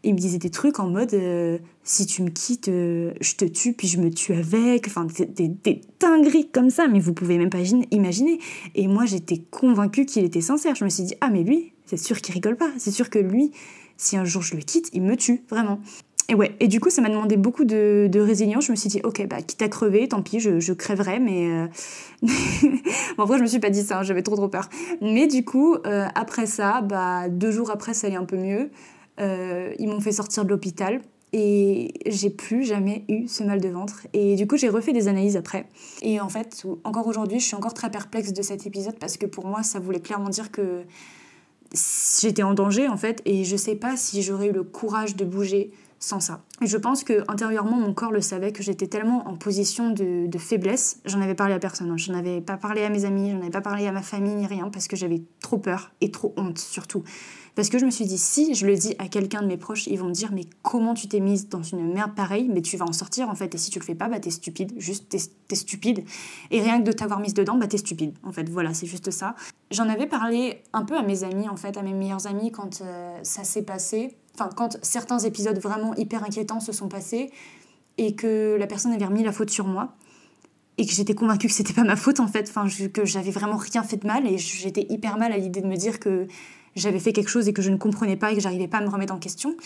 il 0.03 0.15
me 0.15 0.19
disait 0.19 0.39
des 0.39 0.51
trucs 0.51 0.79
en 0.79 0.89
mode 0.89 1.15
euh, 1.15 1.59
si 1.83 2.07
tu 2.07 2.23
me 2.23 2.31
quittes, 2.31 2.69
euh, 2.69 3.13
je 3.21 3.35
te 3.35 3.45
tue, 3.45 3.73
puis 3.73 3.89
je 3.89 3.99
me 3.99 4.11
tue 4.11 4.35
avec. 4.35 4.87
Enfin, 4.87 5.07
des, 5.07 5.49
des, 5.49 5.81
dingueries 6.01 6.49
comme 6.49 6.71
ça, 6.71 6.89
mais 6.89 7.01
vous 7.01 7.13
pouvez 7.13 7.39
même 7.39 7.51
pas 7.51 7.59
imaginer. 7.91 8.39
Et 8.75 8.89
moi, 8.89 9.05
j'étais 9.07 9.39
convaincue 9.51 10.07
qu'il 10.07 10.25
était 10.25 10.41
sincère. 10.41 10.75
Je 10.75 10.85
me 10.85 10.91
suis 10.91 11.05
dit 11.05 11.15
ah, 11.21 11.31
mais 11.31 11.43
lui, 11.43 11.73
c'est 11.87 11.97
sûr 11.97 12.21
qu'il 12.21 12.35
rigole 12.35 12.57
pas. 12.57 12.71
C'est 12.79 12.91
sûr 12.91 13.11
que 13.11 13.19
lui, 13.19 13.53
si 13.97 14.17
un 14.17 14.25
jour 14.25 14.43
je 14.43 14.57
le 14.57 14.63
quitte, 14.63 14.91
il 14.93 15.03
me 15.03 15.17
tue, 15.17 15.43
vraiment. 15.49 15.81
Et 16.29 16.35
ouais, 16.35 16.57
et 16.59 16.67
du 16.67 16.81
coup, 16.81 16.91
ça 16.91 17.03
m'a 17.03 17.09
demandé 17.09 17.37
beaucoup 17.37 17.65
de, 17.65 18.09
de, 18.11 18.21
résilience. 18.21 18.67
Je 18.67 18.73
me 18.73 18.77
suis 18.77 18.89
dit, 18.89 19.01
ok, 19.05 19.27
bah, 19.29 19.43
quitte 19.43 19.63
à 19.63 19.69
crever, 19.69 20.09
tant 20.09 20.23
pis, 20.23 20.41
je, 20.41 20.59
je 20.59 20.73
crèverai, 20.73 21.21
mais. 21.21 21.49
Euh... 21.49 21.67
bon, 23.17 23.23
en 23.23 23.27
vrai, 23.27 23.39
je 23.39 23.43
me 23.43 23.49
suis 23.49 23.61
pas 23.61 23.71
dit 23.71 23.83
ça, 23.83 24.01
hein, 24.01 24.03
j'avais 24.03 24.23
trop 24.23 24.35
trop 24.35 24.49
peur. 24.49 24.69
Mais 25.01 25.29
du 25.29 25.45
coup, 25.45 25.77
après 26.15 26.47
ça, 26.47 26.81
bah, 26.81 27.29
deux 27.29 27.53
jours 27.53 27.71
après, 27.71 27.95
ça 27.95 28.09
allait 28.09 28.17
un 28.17 28.25
peu 28.25 28.37
mieux. 28.37 28.71
Euh, 29.21 29.75
ils 29.79 29.89
m'ont 29.89 30.01
fait 30.01 30.13
sortir 30.13 30.45
de 30.45 30.51
l'hôpital 30.51 31.01
et 31.33 31.93
j'ai 32.07 32.31
plus 32.31 32.65
jamais 32.65 33.05
eu 33.09 33.27
ce 33.29 33.43
mal 33.43 33.61
de 33.61 33.69
ventre. 33.69 34.07
Et 34.13 34.37
du 34.37 34.47
coup, 34.47 34.57
j'ai 34.57 34.69
refait 34.69 34.93
des 34.93 35.09
analyses 35.09 35.37
après. 35.37 35.67
Et 36.03 36.21
en 36.21 36.29
fait, 36.29 36.65
encore 36.85 37.07
aujourd'hui, 37.07 37.41
je 37.41 37.45
suis 37.45 37.57
encore 37.57 37.75
très 37.75 37.91
perplexe 37.91 38.33
de 38.33 38.43
cet 38.43 38.67
épisode 38.67 38.99
parce 38.99 39.17
que 39.17 39.27
pour 39.27 39.47
moi, 39.47 39.63
ça 39.63 39.79
voulait 39.79 40.01
clairement 40.01 40.29
dire 40.29 40.51
que 40.51 40.85
j'étais 42.21 42.43
en 42.43 42.55
danger 42.55 42.89
en 42.89 42.97
fait 42.97 43.21
et 43.25 43.45
je 43.45 43.57
sais 43.57 43.75
pas 43.75 43.97
si 43.97 44.23
j'aurais 44.23 44.49
eu 44.49 44.53
le 44.53 44.63
courage 44.63 45.17
de 45.17 45.25
bouger 45.25 45.73
sans 45.99 46.21
ça. 46.21 46.43
Et 46.63 46.67
je 46.67 46.77
pense 46.77 47.05
que 47.05 47.25
intérieurement 47.29 47.77
mon 47.77 47.95
corps 47.95 48.13
le 48.13 48.21
savait 48.21 48.53
que 48.53 48.63
j'étais 48.63 48.87
tellement 48.87 49.27
en 49.29 49.37
position 49.37 49.91
de, 49.91 50.29
faiblesse. 50.39 51.01
J'en 51.05 51.21
avais 51.21 51.35
parlé 51.35 51.55
à 51.55 51.59
personne, 51.59 51.91
hein. 51.91 51.97
je 51.97 52.13
n'en 52.13 52.19
avais 52.19 52.41
pas 52.41 52.57
parlé 52.57 52.83
à 52.83 52.91
mes 52.91 53.05
amis, 53.05 53.31
j'en 53.31 53.41
avais 53.41 53.51
pas 53.51 53.63
parlé 53.63 53.87
à 53.87 53.93
ma 53.93 54.03
famille 54.03 54.35
ni 54.35 54.47
rien 54.47 54.69
parce 54.71 54.87
que 54.87 54.97
j'avais 54.97 55.23
trop 55.41 55.59
peur 55.59 55.93
et 56.01 56.11
trop 56.11 56.35
honte 56.37 56.59
surtout. 56.59 57.03
Parce 57.57 57.71
que 57.71 57.79
je 57.79 57.87
me 57.87 57.91
suis 57.91 58.05
dit, 58.05 58.19
si 58.19 58.55
je 58.55 58.67
le 58.67 58.77
dis 58.77 58.95
à 58.99 59.09
quelqu'un 59.09 59.41
de 59.41 59.47
mes 59.47 59.57
proches, 59.57 59.87
ils 59.87 59.99
vont 59.99 60.09
me 60.09 60.13
dire, 60.13 60.31
mais 60.31 60.45
comment 60.63 60.93
tu 60.93 61.09
t'es 61.09 61.21
mise 61.21 61.49
dans 61.49 61.63
une 61.63 61.91
merde 61.91 62.15
pareille? 62.15 62.51
Mais 62.51 62.61
tu 62.61 62.77
vas 62.77 62.85
en 62.85 62.93
sortir 62.93 63.31
en 63.31 63.35
fait. 63.35 63.55
Et 63.55 63.59
si 63.59 63.71
tu 63.71 63.79
le 63.79 63.85
fais 63.85 63.95
pas, 63.95 64.09
bah 64.09 64.21
t'es 64.21 64.31
stupide. 64.31 64.75
Juste, 64.77 65.09
t'es, 65.09 65.57
stupide. 65.57 66.05
Et 66.51 66.61
rien 66.61 66.79
que 66.79 66.85
de 66.85 66.93
t'avoir 66.93 67.19
mise 67.19 67.33
dedans, 67.33 67.57
bah 67.57 67.67
t'es 67.67 67.79
stupide. 67.79 68.13
En 68.25 68.31
fait, 68.31 68.47
voilà, 68.51 68.75
c'est 68.75 68.87
juste 68.87 69.11
ça. 69.11 69.35
J'en 69.71 69.89
avais 69.89 70.07
parlé 70.07 70.63
un 70.75 70.85
peu 70.85 70.99
à 70.99 71.03
mes 71.03 71.25
amis, 71.25 71.49
en 71.49 71.57
fait, 71.57 71.79
à 71.79 71.83
mes 71.83 71.95
meilleurs 71.95 72.27
amis 72.27 72.53
quand 72.53 72.83
euh, 72.83 73.19
ça 73.23 73.43
s'est 73.43 73.65
passé. 73.65 74.19
Quand 74.57 74.79
certains 74.83 75.19
épisodes 75.19 75.59
vraiment 75.59 75.95
hyper 75.95 76.25
inquiétants 76.25 76.61
se 76.61 76.73
sont 76.73 76.89
passés 76.89 77.31
et 77.99 78.15
que 78.15 78.57
la 78.59 78.67
personne 78.67 78.93
avait 78.93 79.05
remis 79.05 79.25
la 79.25 79.33
faute 79.33 79.51
sur 79.51 79.67
moi 79.67 79.95
et 80.79 80.87
que 80.87 80.93
j'étais 80.93 81.15
convaincue 81.15 81.49
que 81.49 81.55
c'était 81.55 81.73
pas 81.73 81.85
ma 81.85 81.97
faute 81.97 82.21
en 82.21 82.27
fait, 82.27 82.53
que 82.93 83.05
j'avais 83.05 83.31
vraiment 83.31 83.57
rien 83.57 83.83
fait 83.83 83.97
de 83.97 84.07
mal 84.07 84.27
et 84.27 84.39
j'étais 84.39 84.87
hyper 84.91 85.17
mal 85.19 85.33
à 85.33 85.39
l'idée 85.39 85.63
de 85.63 85.67
me 85.67 85.77
dire 85.77 85.99
que 85.99 86.27
j'avais 86.75 86.99
fait 86.99 87.13
quelque 87.13 87.31
chose 87.31 87.49
et 87.49 87.53
que 87.53 87.63
je 87.63 87.71
ne 87.71 87.77
comprenais 87.77 88.17
pas 88.17 88.33
et 88.33 88.35
que 88.35 88.41
j'arrivais 88.41 88.69
pas 88.69 88.79
à 88.79 88.83
me 88.83 88.89
remettre 88.89 89.15
en 89.15 89.19
question. 89.19 89.57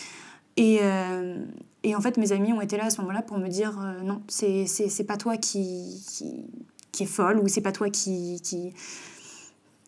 Et, 0.57 0.79
euh, 0.83 1.45
en 1.85 2.01
fait, 2.01 2.17
mes 2.17 2.33
amis 2.33 2.53
ont 2.53 2.61
été 2.61 2.77
là 2.77 2.87
à 2.87 2.91
ce 2.91 3.01
moment-là 3.01 3.23
pour 3.23 3.39
me 3.39 3.49
dire 3.49 3.79
euh, 3.81 4.03
non, 4.03 4.23
c'est, 4.29 5.05
pas 5.07 5.17
toi 5.17 5.37
qui, 5.37 6.05
qui, 6.09 6.45
qui, 6.93 7.03
est 7.03 7.07
folle 7.07 7.39
ou 7.39 7.49
c'est 7.49 7.61
pas 7.61 7.73
toi 7.73 7.91
qui, 7.91 8.41
qui, 8.43 8.73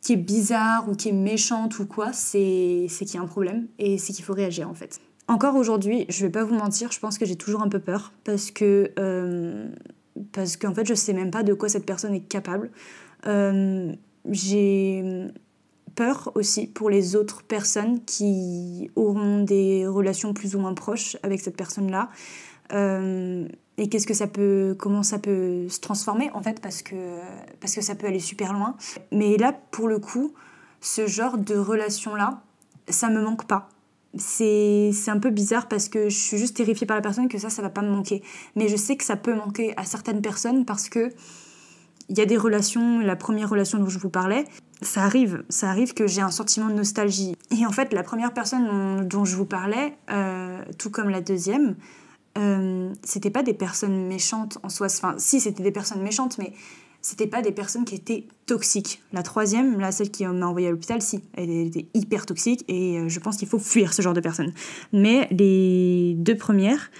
qui 0.02 0.14
est 0.14 0.16
bizarre 0.16 0.88
ou 0.88 0.94
qui 0.94 1.08
est 1.08 1.12
méchante 1.12 1.78
ou 1.78 1.86
quoi, 1.86 2.12
c'est 2.12 2.86
qu'il 2.88 3.14
y 3.14 3.16
a 3.16 3.22
un 3.22 3.26
problème 3.26 3.68
et 3.78 3.98
c'est 3.98 4.12
qu'il 4.12 4.24
faut 4.24 4.34
réagir 4.34 4.68
en 4.68 4.74
fait. 4.74 5.00
Encore 5.28 5.54
aujourd'hui, 5.54 6.04
je 6.08 6.26
vais 6.26 6.32
pas 6.32 6.44
vous 6.44 6.56
mentir, 6.56 6.90
je 6.90 6.98
pense 6.98 7.16
que 7.16 7.24
j'ai 7.24 7.36
toujours 7.36 7.62
un 7.62 7.68
peu 7.68 7.78
peur 7.78 8.12
parce 8.24 8.50
que 8.50 8.90
euh, 8.98 9.68
parce 10.32 10.56
qu'en 10.56 10.74
fait 10.74 10.86
je 10.86 10.94
sais 10.94 11.12
même 11.12 11.30
pas 11.30 11.44
de 11.44 11.54
quoi 11.54 11.68
cette 11.68 11.86
personne 11.86 12.12
est 12.14 12.28
capable. 12.28 12.70
Euh, 13.26 13.94
j'ai 14.28 15.30
peur 15.94 16.32
aussi 16.34 16.66
pour 16.66 16.90
les 16.90 17.14
autres 17.14 17.44
personnes 17.44 18.04
qui 18.04 18.90
auront 18.96 19.44
des 19.44 19.86
relations 19.86 20.34
plus 20.34 20.56
ou 20.56 20.58
moins 20.58 20.74
proches 20.74 21.16
avec 21.22 21.40
cette 21.40 21.56
personne-là. 21.56 22.08
Euh, 22.72 23.46
et 23.78 23.88
qu'est-ce 23.88 24.06
que 24.06 24.14
ça 24.14 24.26
peut, 24.26 24.76
comment 24.78 25.02
ça 25.02 25.18
peut 25.18 25.68
se 25.68 25.80
transformer 25.80 26.30
en 26.34 26.42
fait, 26.42 26.60
parce 26.60 26.82
que, 26.82 27.18
parce 27.60 27.74
que 27.74 27.80
ça 27.80 27.94
peut 27.94 28.06
aller 28.06 28.20
super 28.20 28.52
loin. 28.52 28.76
Mais 29.10 29.36
là, 29.36 29.52
pour 29.70 29.88
le 29.88 29.98
coup, 29.98 30.34
ce 30.80 31.06
genre 31.06 31.38
de 31.38 31.56
relation-là, 31.56 32.42
ça 32.88 33.08
me 33.08 33.22
manque 33.22 33.46
pas. 33.46 33.68
C'est 34.18 34.92
un 35.06 35.18
peu 35.18 35.30
bizarre 35.30 35.68
parce 35.68 35.88
que 35.88 36.10
je 36.10 36.18
suis 36.18 36.36
juste 36.36 36.56
terrifiée 36.56 36.86
par 36.86 36.96
la 36.96 37.02
personne 37.02 37.28
que 37.28 37.38
ça, 37.38 37.48
ça 37.48 37.62
va 37.62 37.70
pas 37.70 37.80
me 37.80 37.90
manquer. 37.90 38.22
Mais 38.56 38.68
je 38.68 38.76
sais 38.76 38.96
que 38.96 39.04
ça 39.04 39.16
peut 39.16 39.34
manquer 39.34 39.72
à 39.78 39.84
certaines 39.84 40.20
personnes 40.20 40.66
parce 40.66 40.90
que 40.90 41.10
il 42.08 42.18
y 42.18 42.20
a 42.20 42.26
des 42.26 42.36
relations, 42.36 42.98
la 42.98 43.16
première 43.16 43.48
relation 43.48 43.78
dont 43.78 43.88
je 43.88 43.98
vous 43.98 44.10
parlais, 44.10 44.44
ça 44.82 45.02
arrive, 45.02 45.44
ça 45.48 45.70
arrive 45.70 45.94
que 45.94 46.06
j'ai 46.06 46.20
un 46.20 46.30
sentiment 46.30 46.68
de 46.68 46.74
nostalgie. 46.74 47.36
Et 47.50 47.64
en 47.64 47.70
fait, 47.70 47.94
la 47.94 48.02
première 48.02 48.34
personne 48.34 49.08
dont, 49.08 49.24
je 49.24 49.34
vous 49.34 49.46
parlais, 49.46 49.96
euh, 50.10 50.62
tout 50.78 50.90
comme 50.90 51.08
la 51.08 51.22
deuxième, 51.22 51.76
euh, 52.38 52.92
c'était 53.04 53.30
pas 53.30 53.42
des 53.42 53.54
personnes 53.54 54.06
méchantes 54.06 54.58
en 54.62 54.68
soi. 54.68 54.86
Enfin, 54.86 55.14
si, 55.18 55.40
c'était 55.40 55.62
des 55.62 55.72
personnes 55.72 56.02
méchantes, 56.02 56.38
mais 56.38 56.52
c'était 57.00 57.26
pas 57.26 57.42
des 57.42 57.52
personnes 57.52 57.84
qui 57.84 57.96
étaient 57.96 58.26
toxiques. 58.46 59.02
La 59.12 59.22
troisième, 59.22 59.80
là, 59.80 59.92
celle 59.92 60.10
qui 60.10 60.24
m'a 60.24 60.46
envoyée 60.46 60.68
à 60.68 60.70
l'hôpital, 60.70 61.02
si, 61.02 61.20
elle 61.34 61.50
était 61.50 61.86
hyper 61.94 62.26
toxique 62.26 62.64
et 62.68 62.98
euh, 62.98 63.08
je 63.08 63.20
pense 63.20 63.36
qu'il 63.36 63.48
faut 63.48 63.58
fuir 63.58 63.92
ce 63.92 64.02
genre 64.02 64.14
de 64.14 64.20
personnes. 64.20 64.52
Mais 64.92 65.28
les 65.30 66.14
deux 66.16 66.36
premières, 66.36 66.90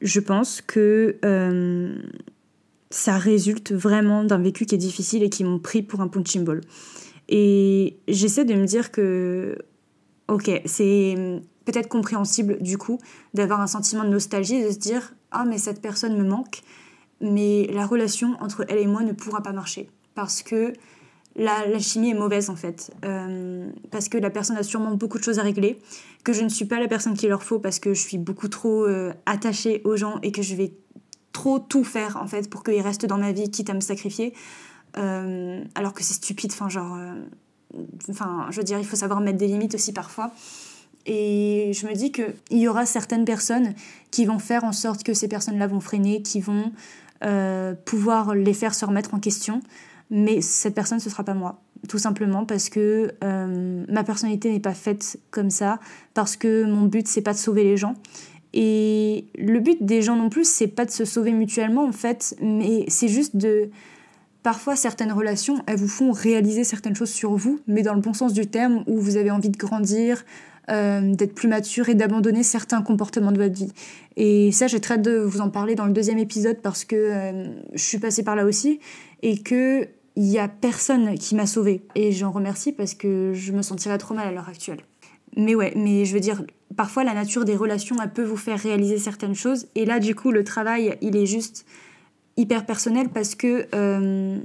je 0.00 0.20
pense 0.20 0.60
que 0.60 1.16
euh, 1.24 1.98
ça 2.90 3.18
résulte 3.18 3.72
vraiment 3.72 4.24
d'un 4.24 4.38
vécu 4.38 4.64
qui 4.64 4.74
est 4.74 4.78
difficile 4.78 5.22
et 5.22 5.28
qui 5.28 5.44
m'ont 5.44 5.58
pris 5.58 5.82
pour 5.82 6.00
un 6.00 6.08
punching 6.08 6.44
ball. 6.44 6.60
Et 7.28 7.98
j'essaie 8.08 8.44
de 8.44 8.54
me 8.54 8.64
dire 8.64 8.90
que, 8.90 9.58
ok, 10.28 10.62
c'est 10.64 11.42
peut-être 11.68 11.88
compréhensible 11.88 12.56
du 12.62 12.78
coup 12.78 12.98
d'avoir 13.34 13.60
un 13.60 13.66
sentiment 13.66 14.02
de 14.02 14.08
nostalgie, 14.08 14.64
de 14.64 14.70
se 14.70 14.78
dire 14.78 15.12
ah 15.30 15.44
mais 15.44 15.58
cette 15.58 15.82
personne 15.82 16.16
me 16.16 16.24
manque, 16.24 16.62
mais 17.20 17.66
la 17.70 17.84
relation 17.84 18.36
entre 18.40 18.64
elle 18.68 18.78
et 18.78 18.86
moi 18.86 19.02
ne 19.02 19.12
pourra 19.12 19.42
pas 19.42 19.52
marcher. 19.52 19.90
Parce 20.14 20.42
que 20.42 20.72
la, 21.36 21.78
chimie 21.78 22.10
est 22.10 22.14
mauvaise 22.14 22.48
en 22.48 22.56
fait, 22.56 22.90
euh, 23.04 23.70
parce 23.90 24.08
que 24.08 24.16
la 24.16 24.30
personne 24.30 24.56
a 24.56 24.62
sûrement 24.62 24.94
beaucoup 24.94 25.18
de 25.18 25.22
choses 25.24 25.38
à 25.38 25.42
régler, 25.42 25.78
que 26.24 26.32
je 26.32 26.42
ne 26.42 26.48
suis 26.48 26.64
pas 26.64 26.80
la 26.80 26.88
personne 26.88 27.12
qu'il 27.12 27.28
leur 27.28 27.42
faut 27.42 27.58
parce 27.58 27.78
que 27.78 27.92
je 27.92 28.00
suis 28.00 28.18
beaucoup 28.18 28.48
trop 28.48 28.86
euh, 28.86 29.12
attachée 29.26 29.82
aux 29.84 29.96
gens 29.96 30.20
et 30.22 30.32
que 30.32 30.40
je 30.40 30.54
vais 30.54 30.72
trop 31.34 31.58
tout 31.58 31.84
faire 31.84 32.16
en 32.16 32.26
fait 32.26 32.48
pour 32.48 32.64
qu'ils 32.64 32.80
restent 32.80 33.06
dans 33.06 33.18
ma 33.18 33.32
vie, 33.32 33.50
quitte 33.50 33.68
à 33.68 33.74
me 33.74 33.80
sacrifier, 33.80 34.32
euh, 34.96 35.62
alors 35.74 35.92
que 35.92 36.02
c'est 36.02 36.14
stupide, 36.14 36.50
enfin 36.50 36.70
genre, 36.70 36.98
enfin 38.08 38.46
je 38.50 38.56
veux 38.56 38.64
dire 38.64 38.78
il 38.78 38.86
faut 38.86 38.96
savoir 38.96 39.20
mettre 39.20 39.36
des 39.36 39.48
limites 39.48 39.74
aussi 39.74 39.92
parfois. 39.92 40.32
Et 41.06 41.72
je 41.74 41.86
me 41.86 41.94
dis 41.94 42.12
qu'il 42.12 42.34
y 42.50 42.68
aura 42.68 42.86
certaines 42.86 43.24
personnes 43.24 43.74
qui 44.10 44.24
vont 44.24 44.38
faire 44.38 44.64
en 44.64 44.72
sorte 44.72 45.02
que 45.02 45.14
ces 45.14 45.28
personnes-là 45.28 45.66
vont 45.66 45.80
freiner, 45.80 46.22
qui 46.22 46.40
vont 46.40 46.72
euh, 47.24 47.74
pouvoir 47.84 48.34
les 48.34 48.54
faire 48.54 48.74
se 48.74 48.84
remettre 48.84 49.14
en 49.14 49.18
question. 49.18 49.60
Mais 50.10 50.40
cette 50.40 50.74
personne, 50.74 51.00
ce 51.00 51.10
sera 51.10 51.24
pas 51.24 51.34
moi. 51.34 51.60
Tout 51.88 51.98
simplement 51.98 52.44
parce 52.44 52.68
que 52.68 53.12
euh, 53.22 53.84
ma 53.88 54.04
personnalité 54.04 54.50
n'est 54.50 54.60
pas 54.60 54.74
faite 54.74 55.18
comme 55.30 55.50
ça, 55.50 55.78
parce 56.14 56.36
que 56.36 56.64
mon 56.64 56.82
but, 56.82 57.06
c'est 57.06 57.22
pas 57.22 57.32
de 57.32 57.38
sauver 57.38 57.64
les 57.64 57.76
gens. 57.76 57.94
Et 58.54 59.26
le 59.36 59.60
but 59.60 59.84
des 59.84 60.02
gens 60.02 60.16
non 60.16 60.30
plus, 60.30 60.48
c'est 60.48 60.68
pas 60.68 60.84
de 60.84 60.90
se 60.90 61.04
sauver 61.04 61.32
mutuellement, 61.32 61.84
en 61.84 61.92
fait, 61.92 62.36
mais 62.40 62.84
c'est 62.88 63.08
juste 63.08 63.36
de. 63.36 63.70
Parfois, 64.42 64.76
certaines 64.76 65.12
relations, 65.12 65.62
elles 65.66 65.76
vous 65.76 65.88
font 65.88 66.12
réaliser 66.12 66.64
certaines 66.64 66.96
choses 66.96 67.10
sur 67.10 67.34
vous, 67.34 67.60
mais 67.66 67.82
dans 67.82 67.94
le 67.94 68.00
bon 68.00 68.14
sens 68.14 68.32
du 68.32 68.46
terme, 68.46 68.82
où 68.86 68.98
vous 68.98 69.16
avez 69.16 69.30
envie 69.30 69.50
de 69.50 69.58
grandir, 69.58 70.24
euh, 70.70 71.14
d'être 71.14 71.34
plus 71.34 71.48
mature 71.48 71.88
et 71.88 71.94
d'abandonner 71.94 72.42
certains 72.42 72.82
comportements 72.82 73.32
de 73.32 73.38
votre 73.38 73.54
vie. 73.54 73.72
Et 74.16 74.52
ça, 74.52 74.66
j'ai 74.66 74.80
très 74.80 74.98
de 74.98 75.18
vous 75.18 75.40
en 75.40 75.50
parler 75.50 75.74
dans 75.74 75.86
le 75.86 75.92
deuxième 75.92 76.18
épisode 76.18 76.58
parce 76.62 76.84
que 76.84 76.96
euh, 76.96 77.48
je 77.72 77.82
suis 77.82 77.98
passée 77.98 78.22
par 78.22 78.36
là 78.36 78.44
aussi 78.44 78.80
et 79.22 79.38
que 79.38 79.88
il 80.16 80.26
y 80.26 80.38
a 80.38 80.48
personne 80.48 81.14
qui 81.14 81.36
m'a 81.36 81.46
sauvée. 81.46 81.82
Et 81.94 82.10
j'en 82.10 82.32
remercie 82.32 82.72
parce 82.72 82.94
que 82.94 83.32
je 83.34 83.52
me 83.52 83.62
sentirais 83.62 83.98
trop 83.98 84.14
mal 84.14 84.26
à 84.26 84.32
l'heure 84.32 84.48
actuelle. 84.48 84.80
Mais 85.36 85.54
ouais, 85.54 85.72
mais 85.76 86.04
je 86.04 86.12
veux 86.12 86.20
dire, 86.20 86.42
parfois 86.76 87.04
la 87.04 87.14
nature 87.14 87.44
des 87.44 87.54
relations, 87.54 87.96
elle 88.02 88.12
peut 88.12 88.24
vous 88.24 88.36
faire 88.36 88.58
réaliser 88.58 88.98
certaines 88.98 89.36
choses. 89.36 89.66
Et 89.76 89.84
là, 89.84 90.00
du 90.00 90.16
coup, 90.16 90.32
le 90.32 90.42
travail, 90.42 90.98
il 91.00 91.16
est 91.16 91.26
juste 91.26 91.64
hyper 92.36 92.66
personnel 92.66 93.08
parce 93.10 93.34
que 93.34 93.66
euh, 93.74 94.38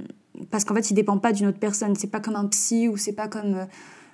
parce 0.50 0.64
qu'en 0.64 0.74
fait, 0.74 0.90
il 0.90 0.94
dépend 0.94 1.18
pas 1.18 1.32
d'une 1.32 1.46
autre 1.46 1.58
personne. 1.58 1.94
C'est 1.96 2.10
pas 2.10 2.20
comme 2.20 2.36
un 2.36 2.46
psy 2.46 2.88
ou 2.88 2.96
c'est 2.96 3.12
pas 3.12 3.28
comme 3.28 3.66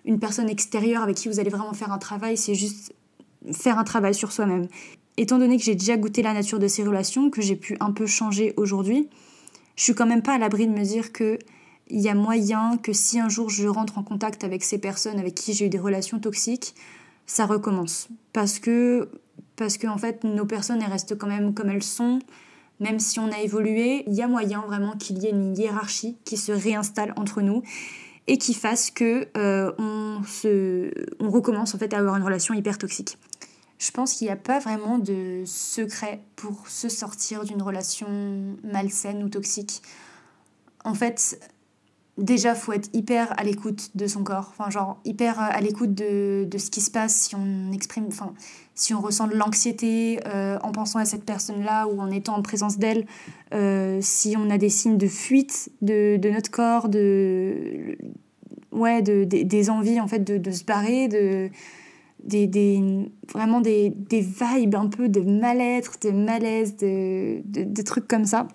une 0.05 0.19
personne 0.19 0.49
extérieure 0.49 1.03
avec 1.03 1.17
qui 1.17 1.29
vous 1.29 1.41
allez 1.41 1.51
vraiment 1.51 1.73
faire 1.73 1.93
un 1.93 1.99
travail, 1.99 2.37
c'est 2.37 2.55
juste 2.55 2.95
faire 3.53 3.79
un 3.79 3.85
travail 3.85 4.15
sur 4.15 4.33
soi-même. 4.33 4.69
Étant 5.17 5.39
donné 5.39 5.57
que 5.57 5.63
j'ai 5.63 5.75
déjà 5.75 5.97
goûté 5.97 6.23
la 6.23 6.33
nature 6.33 6.59
de 6.59 6.69
ces 6.69 6.83
relations, 6.85 7.31
que 7.31 7.43
j'ai 7.43 7.57
pu 7.57 7.77
un 7.81 7.93
peu 7.93 8.07
changer 8.07 8.55
aujourd'hui, 8.57 9.09
je 9.77 9.85
suis 9.85 9.95
quand 9.95 10.07
même 10.07 10.23
pas 10.23 10.35
à 10.35 10.39
l'abri 10.39 10.67
de 10.67 10.73
me 10.73 10.85
dire 10.85 11.13
que 11.13 11.39
il 11.93 12.01
y 12.01 12.09
a 12.09 12.15
moyen 12.15 12.77
que 12.77 12.93
si 12.93 13.19
un 13.19 13.29
jour 13.29 13.51
je 13.51 13.67
rentre 13.67 13.99
en 13.99 14.05
contact 14.05 14.45
avec 14.45 14.63
ces 14.63 14.79
personnes 14.79 15.19
avec 15.19 15.35
qui 15.35 15.53
j'ai 15.53 15.67
eu 15.67 15.69
des 15.69 15.79
relations 15.79 16.21
toxiques, 16.21 16.75
ça 17.27 17.47
recommence. 17.47 18.09
Parce 18.33 18.59
que, 18.59 19.09
parce 19.57 19.77
que 19.77 19.87
en 19.87 19.99
fait, 19.99 20.23
nos 20.23 20.47
personnes, 20.47 20.81
elles 20.83 20.91
restent 20.91 21.19
quand 21.19 21.27
même 21.27 21.53
comme 21.55 21.69
elles 21.69 21.83
sont. 21.83 22.21
Même 22.79 22.99
si 22.99 23.21
on 23.21 23.31
a 23.31 23.41
évolué, 23.41 24.05
il 24.07 24.15
y 24.15 24.23
a 24.23 24.29
moyen 24.29 24.63
vraiment 24.67 24.97
qu'il 24.97 25.19
y 25.19 25.27
ait 25.27 25.31
une 25.31 25.57
hiérarchie 25.57 26.17
qui 26.25 26.37
se 26.37 26.53
réinstalle 26.53 27.13
entre 27.17 27.43
nous 27.43 27.63
et 28.31 28.39
qui 28.39 28.55
fasse 28.55 28.93
que 28.93 29.27
euh, 29.37 29.73
on, 29.77 30.23
se, 30.25 30.93
on 31.19 31.31
recommence 31.31 31.75
en 31.75 31.79
fait 31.79 31.93
à 31.93 31.99
avoir 31.99 32.15
une 32.15 32.23
relation 32.23 32.55
hyper 32.55 32.79
toxique. 32.79 33.19
Je 33.81 33.91
pense 33.91 34.15
qu'il 34.15 34.29
n'y 34.29 34.33
a 34.33 34.37
pas 34.37 34.61
vraiment 34.61 34.99
de 34.99 35.43
secret 35.47 36.21
pour 36.37 36.69
se 36.69 36.89
sortir 36.89 37.43
d'une 37.45 37.61
relation 37.61 38.07
malsaine 38.63 39.25
ou 39.25 39.29
toxique. 39.29 39.83
En 40.85 40.95
fait, 40.95 41.41
déjà, 42.19 42.55
faut 42.55 42.73
être 42.73 42.89
hyper 42.93 43.37
à 43.37 43.43
l'écoute 43.43 43.97
de 43.97 44.07
son 44.07 44.23
corps. 44.23 44.53
Enfin, 44.57 44.71
genre, 44.71 45.01
hyper 45.05 45.41
à 45.41 45.61
l'écoute 45.61 45.93
de, 45.93 46.47
de, 46.49 46.59
ce 46.59 46.71
qui 46.71 46.83
se 46.83 46.93
passe 46.93 47.17
si 47.17 47.35
on 47.35 47.73
exprime, 47.73 48.13
si 48.81 48.95
on 48.95 49.01
ressent 49.03 49.29
de 49.29 49.35
l'anxiété 49.35 50.21
euh, 50.27 50.59
en 50.63 50.73
pensant 50.73 50.99
à 50.99 51.05
cette 51.05 51.25
personne-là 51.25 51.87
ou 51.87 52.01
en 52.01 52.11
étant 52.11 52.35
en 52.35 52.41
présence 52.41 52.79
d'elle, 52.79 53.05
euh, 53.53 53.99
si 54.01 54.37
on 54.39 54.49
a 54.49 54.57
des 54.57 54.71
signes 54.71 54.97
de 54.97 55.07
fuite 55.07 55.71
de, 55.83 56.19
notre 56.31 56.51
corps, 56.51 56.89
de, 56.89 57.99
ouais, 58.73 59.03
de, 59.03 59.25
des 59.25 59.69
envies, 59.69 60.01
en 60.01 60.07
fait, 60.07 60.25
de, 60.25 60.51
se 60.51 60.65
barrer, 60.65 61.09
de, 61.09 61.51
vraiment 63.29 63.61
des, 63.61 63.93
vibes 64.11 64.75
un 64.75 64.87
peu 64.87 65.11
de 65.11 65.21
mal-être, 65.21 65.99
de 66.01 66.11
malaise, 66.11 66.77
de, 66.79 67.83
trucs 67.83 68.09
comme 68.09 68.25
ça. 68.25 68.49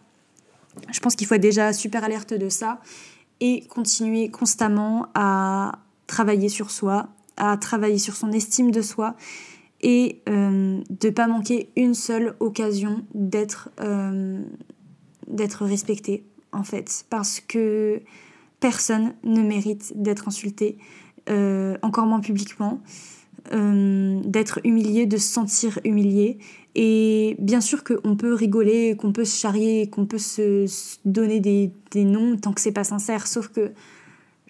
Je 0.92 1.00
pense 1.02 1.16
qu'il 1.16 1.28
faut 1.28 1.36
être 1.36 1.42
déjà 1.42 1.72
super 1.72 2.04
alerte 2.04 2.34
de 2.34 2.50
ça 2.50 2.82
et 3.42 3.62
continuer 3.68 4.30
constamment 4.30 5.06
à 5.14 5.74
travailler 6.08 6.50
sur 6.50 6.72
soi, 6.72 7.10
à 7.38 7.58
travailler 7.58 8.00
sur 8.00 8.16
son 8.16 8.32
estime 8.32 8.72
de 8.72 8.82
soi 8.82 9.16
et 9.82 10.22
euh, 10.30 10.82
de 10.90 11.08
ne 11.08 11.14
pas 11.14 11.28
manquer 11.28 11.70
une 11.76 11.94
seule 11.94 12.36
occasion 12.40 13.04
d'être 13.14 13.70
euh, 13.82 14.42
d'être 15.28 15.66
respecté 15.66 16.24
en 16.52 16.64
fait 16.64 17.06
parce 17.10 17.40
que 17.40 18.02
personne 18.60 19.14
ne 19.24 19.42
mérite 19.42 19.94
d'être 19.96 20.28
insulté 20.28 20.78
euh, 21.30 21.78
encore 21.82 22.06
moins 22.06 22.22
publiquement 22.22 22.82
d'être 23.52 24.60
humilié 24.64 25.06
de 25.06 25.18
se 25.18 25.32
sentir 25.32 25.80
humilié 25.84 26.40
et 26.74 27.36
bien 27.40 27.62
sûr 27.62 27.84
qu'on 27.84 28.16
peut 28.16 28.34
rigoler, 28.34 28.96
qu'on 28.98 29.12
peut 29.12 29.24
se 29.24 29.40
charrier, 29.40 29.88
qu'on 29.88 30.08
peut 30.08 30.18
se, 30.18 30.66
donner 31.06 31.40
des, 31.40 31.72
des, 31.92 32.04
noms 32.04 32.38
tant 32.38 32.54
que 32.54 32.60
c'est 32.60 32.72
pas 32.72 32.84
sincère. 32.84 33.28
Sauf 33.28 33.50
que 33.50 33.72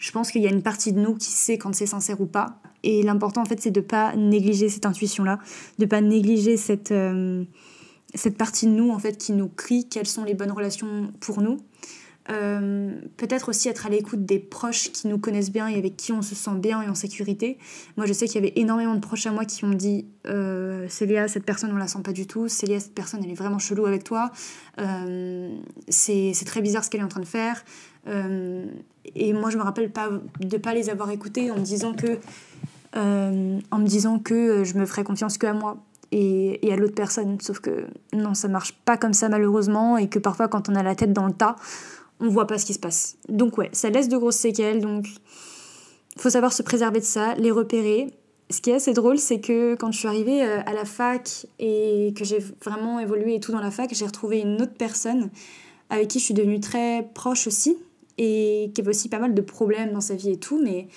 je 0.05 0.11
pense 0.11 0.29
qu'il 0.29 0.43
y 0.43 0.45
a 0.45 0.51
une 0.51 0.61
partie 0.61 0.93
de 0.93 0.99
nous 0.99 1.15
qui 1.15 1.31
sait 1.31 1.57
quand 1.57 1.73
c'est 1.73 1.87
sincère 1.87 2.21
ou 2.21 2.27
pas. 2.27 2.59
Et 2.83 3.01
l'important, 3.01 3.41
en 3.41 3.45
fait, 3.45 3.59
c'est 3.59 3.71
de 3.71 3.81
pas 3.81 4.15
négliger 4.15 4.69
cette 4.69 4.85
intuition-là, 4.85 5.39
de 5.79 5.85
pas 5.87 5.99
négliger 5.99 6.57
cette, 6.57 6.91
euh, 6.91 7.43
cette 8.13 8.37
partie 8.37 8.67
de 8.67 8.71
nous, 8.71 8.91
en 8.91 8.99
fait, 8.99 9.17
qui 9.17 9.33
nous 9.33 9.47
crie 9.47 9.89
quelles 9.89 10.05
sont 10.05 10.23
les 10.23 10.35
bonnes 10.35 10.51
relations 10.51 11.11
pour 11.19 11.41
nous. 11.41 11.57
Euh, 12.31 12.91
peut-être 13.17 13.49
aussi 13.49 13.69
être 13.69 13.85
à 13.85 13.89
l'écoute 13.89 14.25
des 14.25 14.39
proches 14.39 14.91
qui 14.91 15.07
nous 15.07 15.19
connaissent 15.19 15.51
bien 15.51 15.67
et 15.67 15.75
avec 15.75 15.95
qui 15.95 16.11
on 16.11 16.23
se 16.23 16.33
sent 16.33 16.55
bien 16.55 16.81
et 16.81 16.87
en 16.87 16.95
sécurité. 16.95 17.57
Moi, 17.97 18.05
je 18.05 18.13
sais 18.13 18.27
qu'il 18.27 18.35
y 18.35 18.45
avait 18.45 18.53
énormément 18.59 18.95
de 18.95 18.99
proches 18.99 19.25
à 19.25 19.31
moi 19.31 19.45
qui 19.45 19.65
m'ont 19.65 19.75
dit 19.75 20.07
euh, 20.27 20.87
Célia, 20.87 21.27
cette 21.27 21.45
personne, 21.45 21.71
on 21.71 21.77
la 21.77 21.87
sent 21.87 22.01
pas 22.03 22.13
du 22.13 22.25
tout. 22.25 22.47
Célia, 22.47 22.79
cette 22.79 22.95
personne, 22.95 23.21
elle 23.23 23.31
est 23.31 23.35
vraiment 23.35 23.59
chelou 23.59 23.85
avec 23.85 24.03
toi. 24.03 24.31
Euh, 24.79 25.55
c'est 25.87 26.33
très 26.45 26.61
bizarre 26.61 26.83
ce 26.83 26.89
qu'elle 26.89 27.01
est 27.01 27.05
en 27.05 27.09
train 27.09 27.21
de 27.21 27.25
faire. 27.25 27.63
Euh, 28.07 28.65
et 29.15 29.33
moi, 29.33 29.49
je 29.49 29.57
me 29.57 29.63
rappelle 29.63 29.91
pas 29.91 30.09
de 30.39 30.57
pas 30.57 30.73
les 30.73 30.89
avoir 30.89 31.09
écoutés 31.11 31.51
en 31.51 31.55
me 31.55 31.63
disant 31.63 31.93
que, 31.93 32.19
en 32.93 33.77
me 33.77 33.85
disant 33.85 34.19
que 34.19 34.63
je 34.63 34.77
me 34.77 34.85
ferais 34.85 35.03
confiance 35.03 35.37
que 35.37 35.47
à 35.47 35.53
moi 35.53 35.77
et, 36.11 36.65
et 36.65 36.71
à 36.71 36.75
l'autre 36.75 36.95
personne. 36.95 37.37
Sauf 37.41 37.59
que 37.59 37.85
non, 38.13 38.33
ça 38.33 38.47
marche 38.47 38.73
pas 38.85 38.97
comme 38.97 39.13
ça 39.13 39.29
malheureusement 39.29 39.97
et 39.97 40.07
que 40.07 40.19
parfois, 40.19 40.47
quand 40.47 40.69
on 40.69 40.75
a 40.75 40.83
la 40.83 40.95
tête 40.95 41.13
dans 41.13 41.27
le 41.27 41.33
tas, 41.33 41.55
on 42.19 42.29
voit 42.29 42.47
pas 42.47 42.57
ce 42.57 42.65
qui 42.65 42.73
se 42.73 42.79
passe. 42.79 43.17
Donc 43.29 43.57
ouais, 43.57 43.69
ça 43.73 43.89
laisse 43.89 44.09
de 44.09 44.17
grosses 44.17 44.37
séquelles, 44.37 44.81
donc 44.81 45.07
faut 46.17 46.29
savoir 46.29 46.53
se 46.53 46.63
préserver 46.63 46.99
de 46.99 47.05
ça, 47.05 47.35
les 47.35 47.51
repérer. 47.51 48.13
Ce 48.49 48.61
qui 48.61 48.69
est 48.69 48.75
assez 48.75 48.93
drôle, 48.93 49.17
c'est 49.17 49.39
que 49.39 49.75
quand 49.75 49.91
je 49.91 49.99
suis 49.99 50.07
arrivée 50.07 50.43
euh, 50.43 50.61
à 50.65 50.73
la 50.73 50.85
fac 50.85 51.47
et 51.59 52.13
que 52.15 52.23
j'ai 52.23 52.39
vraiment 52.63 52.99
évolué 52.99 53.35
et 53.35 53.39
tout 53.39 53.51
dans 53.51 53.59
la 53.59 53.71
fac, 53.71 53.91
j'ai 53.93 54.05
retrouvé 54.05 54.39
une 54.39 54.61
autre 54.61 54.75
personne 54.77 55.29
avec 55.89 56.07
qui 56.07 56.19
je 56.19 56.25
suis 56.25 56.33
devenue 56.33 56.59
très 56.59 57.09
proche 57.13 57.47
aussi 57.47 57.77
et 58.17 58.71
qui 58.73 58.81
avait 58.81 58.89
aussi 58.89 59.09
pas 59.09 59.19
mal 59.19 59.33
de 59.33 59.41
problèmes 59.41 59.91
dans 59.91 60.01
sa 60.01 60.15
vie 60.15 60.31
et 60.31 60.37
tout, 60.37 60.61
mais 60.61 60.87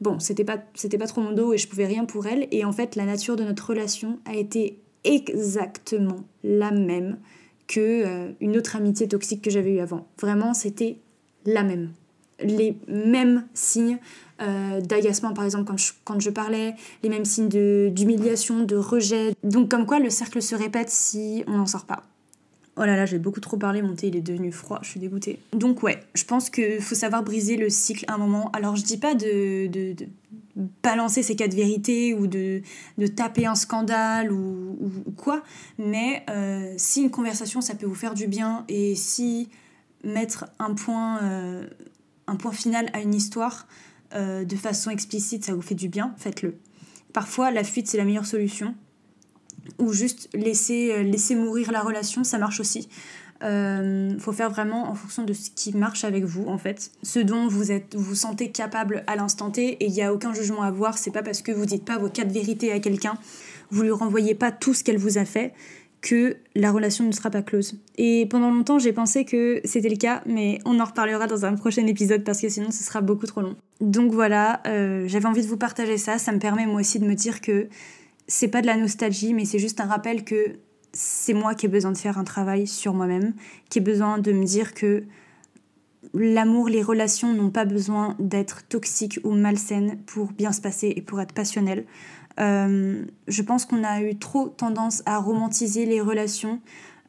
bon, 0.00 0.18
c'était 0.18 0.44
pas, 0.44 0.58
c'était 0.74 0.98
pas 0.98 1.06
trop 1.06 1.20
mon 1.20 1.32
dos 1.32 1.52
et 1.52 1.58
je 1.58 1.68
pouvais 1.68 1.86
rien 1.86 2.04
pour 2.04 2.26
elle. 2.26 2.48
Et 2.50 2.64
en 2.64 2.72
fait, 2.72 2.96
la 2.96 3.04
nature 3.04 3.36
de 3.36 3.44
notre 3.44 3.70
relation 3.70 4.18
a 4.24 4.34
été 4.34 4.78
exactement 5.04 6.24
la 6.42 6.70
même 6.70 7.18
que 7.66 7.80
euh, 7.80 8.32
une 8.40 8.56
autre 8.56 8.76
amitié 8.76 9.08
toxique 9.08 9.42
que 9.42 9.50
j'avais 9.50 9.72
eue 9.72 9.80
avant. 9.80 10.06
Vraiment, 10.20 10.54
c'était 10.54 10.98
la 11.44 11.62
même. 11.62 11.90
Les 12.40 12.76
mêmes 12.86 13.46
signes 13.54 13.98
euh, 14.42 14.80
d'agacement, 14.80 15.32
par 15.32 15.44
exemple, 15.44 15.64
quand 15.64 15.78
je, 15.78 15.92
quand 16.04 16.20
je 16.20 16.30
parlais, 16.30 16.74
les 17.02 17.08
mêmes 17.08 17.24
signes 17.24 17.48
d'humiliation, 17.48 18.64
de, 18.64 18.76
rejet. 18.76 19.32
Donc, 19.42 19.70
comme 19.70 19.86
quoi 19.86 19.98
le 19.98 20.10
cercle 20.10 20.42
se 20.42 20.54
répète 20.54 20.90
si 20.90 21.44
on 21.46 21.56
n'en 21.56 21.66
sort 21.66 21.86
pas. 21.86 22.02
Oh 22.78 22.84
là 22.84 22.94
là, 22.94 23.06
j'ai 23.06 23.18
beaucoup 23.18 23.40
trop 23.40 23.56
parlé, 23.56 23.80
mon 23.80 23.94
thé 23.94 24.08
il 24.08 24.16
est 24.16 24.22
devenu 24.22 24.52
froid, 24.52 24.80
je 24.82 24.90
suis 24.90 25.00
dégoûtée. 25.00 25.38
Donc 25.54 25.82
ouais, 25.82 26.02
je 26.14 26.24
pense 26.24 26.50
qu'il 26.50 26.82
faut 26.82 26.94
savoir 26.94 27.22
briser 27.22 27.56
le 27.56 27.70
cycle 27.70 28.04
à 28.06 28.14
un 28.14 28.18
moment. 28.18 28.50
Alors 28.52 28.76
je 28.76 28.82
dis 28.82 28.98
pas 28.98 29.14
de, 29.14 29.66
de, 29.66 29.94
balancer 30.82 31.22
ces 31.22 31.36
quatre 31.36 31.54
vérités 31.54 32.12
ou 32.12 32.26
de, 32.26 32.60
de 32.98 33.06
taper 33.06 33.46
un 33.46 33.54
scandale 33.54 34.30
ou, 34.30 34.76
ou, 34.80 35.10
quoi, 35.12 35.42
mais 35.78 36.24
euh, 36.28 36.74
si 36.76 37.02
une 37.02 37.10
conversation 37.10 37.62
ça 37.62 37.74
peut 37.74 37.86
vous 37.86 37.94
faire 37.94 38.14
du 38.14 38.26
bien 38.26 38.64
et 38.68 38.94
si 38.94 39.48
mettre 40.04 40.46
un 40.58 40.74
point, 40.74 41.22
euh, 41.22 41.66
un 42.26 42.36
point 42.36 42.52
final 42.52 42.90
à 42.92 43.00
une 43.00 43.14
histoire 43.14 43.66
euh, 44.14 44.44
de 44.44 44.56
façon 44.56 44.90
explicite 44.90 45.44
ça 45.44 45.54
vous 45.54 45.62
fait 45.62 45.74
du 45.74 45.88
bien, 45.88 46.14
faites-le. 46.18 46.56
Parfois 47.14 47.50
la 47.50 47.64
fuite 47.64 47.88
c'est 47.88 47.98
la 47.98 48.04
meilleure 48.04 48.26
solution 48.26 48.74
ou 49.78 49.92
juste 49.92 50.28
laisser, 50.34 50.92
euh, 50.92 51.02
laisser 51.02 51.34
mourir 51.34 51.72
la 51.72 51.82
relation, 51.82 52.24
ça 52.24 52.38
marche 52.38 52.60
aussi. 52.60 52.88
Euh, 53.42 54.18
faut 54.18 54.32
faire 54.32 54.50
vraiment 54.50 54.88
en 54.88 54.94
fonction 54.94 55.22
de 55.22 55.34
ce 55.34 55.50
qui 55.50 55.76
marche 55.76 56.04
avec 56.04 56.24
vous 56.24 56.46
en 56.46 56.56
fait, 56.56 56.90
ce 57.02 57.18
dont 57.18 57.48
vous 57.48 57.70
êtes, 57.70 57.94
vous, 57.94 58.14
sentez 58.14 58.50
capable 58.50 59.04
à 59.06 59.14
l'instant 59.14 59.50
T 59.50 59.72
et 59.72 59.86
il 59.86 59.92
n'y 59.92 60.02
a 60.02 60.14
aucun 60.14 60.32
jugement 60.32 60.62
à 60.62 60.68
avoir. 60.68 60.96
C'est 60.96 61.10
pas 61.10 61.22
parce 61.22 61.42
que 61.42 61.52
vous 61.52 61.66
dites 61.66 61.84
pas 61.84 61.98
vos 61.98 62.08
quatre 62.08 62.32
vérités 62.32 62.72
à 62.72 62.80
quelqu'un, 62.80 63.18
vous 63.70 63.82
lui 63.82 63.90
renvoyez 63.90 64.34
pas 64.34 64.52
tout 64.52 64.72
ce 64.72 64.82
qu'elle 64.82 64.96
vous 64.96 65.18
a 65.18 65.26
fait 65.26 65.52
que 66.00 66.36
la 66.54 66.70
relation 66.70 67.04
ne 67.04 67.12
sera 67.12 67.30
pas 67.30 67.42
close. 67.42 67.74
Et 67.98 68.26
pendant 68.26 68.50
longtemps, 68.50 68.78
j'ai 68.78 68.92
pensé 68.92 69.24
que 69.24 69.60
c'était 69.64 69.88
le 69.88 69.96
cas, 69.96 70.22
mais 70.24 70.60
on 70.64 70.78
en 70.78 70.84
reparlera 70.84 71.26
dans 71.26 71.44
un 71.44 71.54
prochain 71.54 71.86
épisode 71.86 72.22
parce 72.22 72.40
que 72.40 72.48
sinon 72.48 72.70
ce 72.70 72.84
sera 72.84 73.00
beaucoup 73.00 73.26
trop 73.26 73.40
long. 73.40 73.56
Donc 73.80 74.12
voilà, 74.12 74.62
euh, 74.66 75.04
j'avais 75.08 75.26
envie 75.26 75.42
de 75.42 75.48
vous 75.48 75.56
partager 75.56 75.98
ça. 75.98 76.18
Ça 76.18 76.32
me 76.32 76.38
permet 76.38 76.66
moi 76.66 76.80
aussi 76.80 77.00
de 77.00 77.06
me 77.06 77.14
dire 77.14 77.40
que 77.40 77.68
c'est 78.28 78.48
pas 78.48 78.60
de 78.60 78.66
la 78.66 78.76
nostalgie, 78.76 79.34
mais 79.34 79.44
c'est 79.44 79.58
juste 79.58 79.80
un 79.80 79.86
rappel 79.86 80.24
que 80.24 80.58
c'est 80.92 81.34
moi 81.34 81.54
qui 81.54 81.66
ai 81.66 81.68
besoin 81.68 81.92
de 81.92 81.98
faire 81.98 82.18
un 82.18 82.24
travail 82.24 82.66
sur 82.66 82.94
moi-même, 82.94 83.34
qui 83.68 83.78
ai 83.78 83.82
besoin 83.82 84.18
de 84.18 84.32
me 84.32 84.44
dire 84.44 84.74
que 84.74 85.04
l'amour, 86.14 86.68
les 86.68 86.82
relations 86.82 87.32
n'ont 87.32 87.50
pas 87.50 87.64
besoin 87.64 88.16
d'être 88.18 88.66
toxiques 88.68 89.20
ou 89.24 89.32
malsaines 89.32 89.98
pour 90.06 90.32
bien 90.32 90.52
se 90.52 90.60
passer 90.60 90.92
et 90.96 91.02
pour 91.02 91.20
être 91.20 91.32
passionnelles. 91.32 91.84
Euh, 92.38 93.04
je 93.28 93.42
pense 93.42 93.64
qu'on 93.64 93.84
a 93.84 94.02
eu 94.02 94.16
trop 94.16 94.48
tendance 94.48 95.02
à 95.06 95.18
romantiser 95.18 95.86
les 95.86 96.00
relations, 96.00 96.60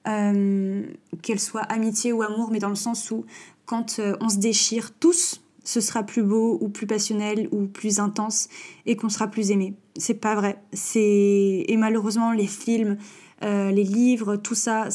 euh, 0.07 0.83
qu'elles 1.21 1.39
soient 1.39 1.61
amitié 1.61 2.13
ou 2.13 2.21
amour, 2.21 2.49
mais 2.51 2.59
dans 2.59 2.69
le 2.69 2.75
sens 2.75 3.11
où 3.11 3.25
quand 3.65 3.99
euh, 3.99 4.15
on 4.21 4.29
se 4.29 4.37
déchire 4.37 4.93
tous, 4.93 5.41
ce 5.67 5.81
sera 5.81 6.03
plus 6.03 6.23
beau 6.23 6.57
ou 6.61 6.69
plus 6.69 6.87
passionnel 6.87 7.49
ou 7.51 7.67
plus 7.67 7.99
intense 7.99 8.47
et 8.85 8.95
qu'on 8.95 9.09
sera 9.09 9.27
plus 9.27 9.51
aimé. 9.51 9.73
C'est 9.97 10.13
pas 10.13 10.33
vrai. 10.33 10.61
C'est 10.71 11.65
et 11.67 11.75
malheureusement 11.75 12.31
les 12.31 12.47
films, 12.47 12.95
euh, 13.43 13.69
les 13.69 13.83
livres, 13.83 14.37
tout 14.37 14.55
ça. 14.55 14.87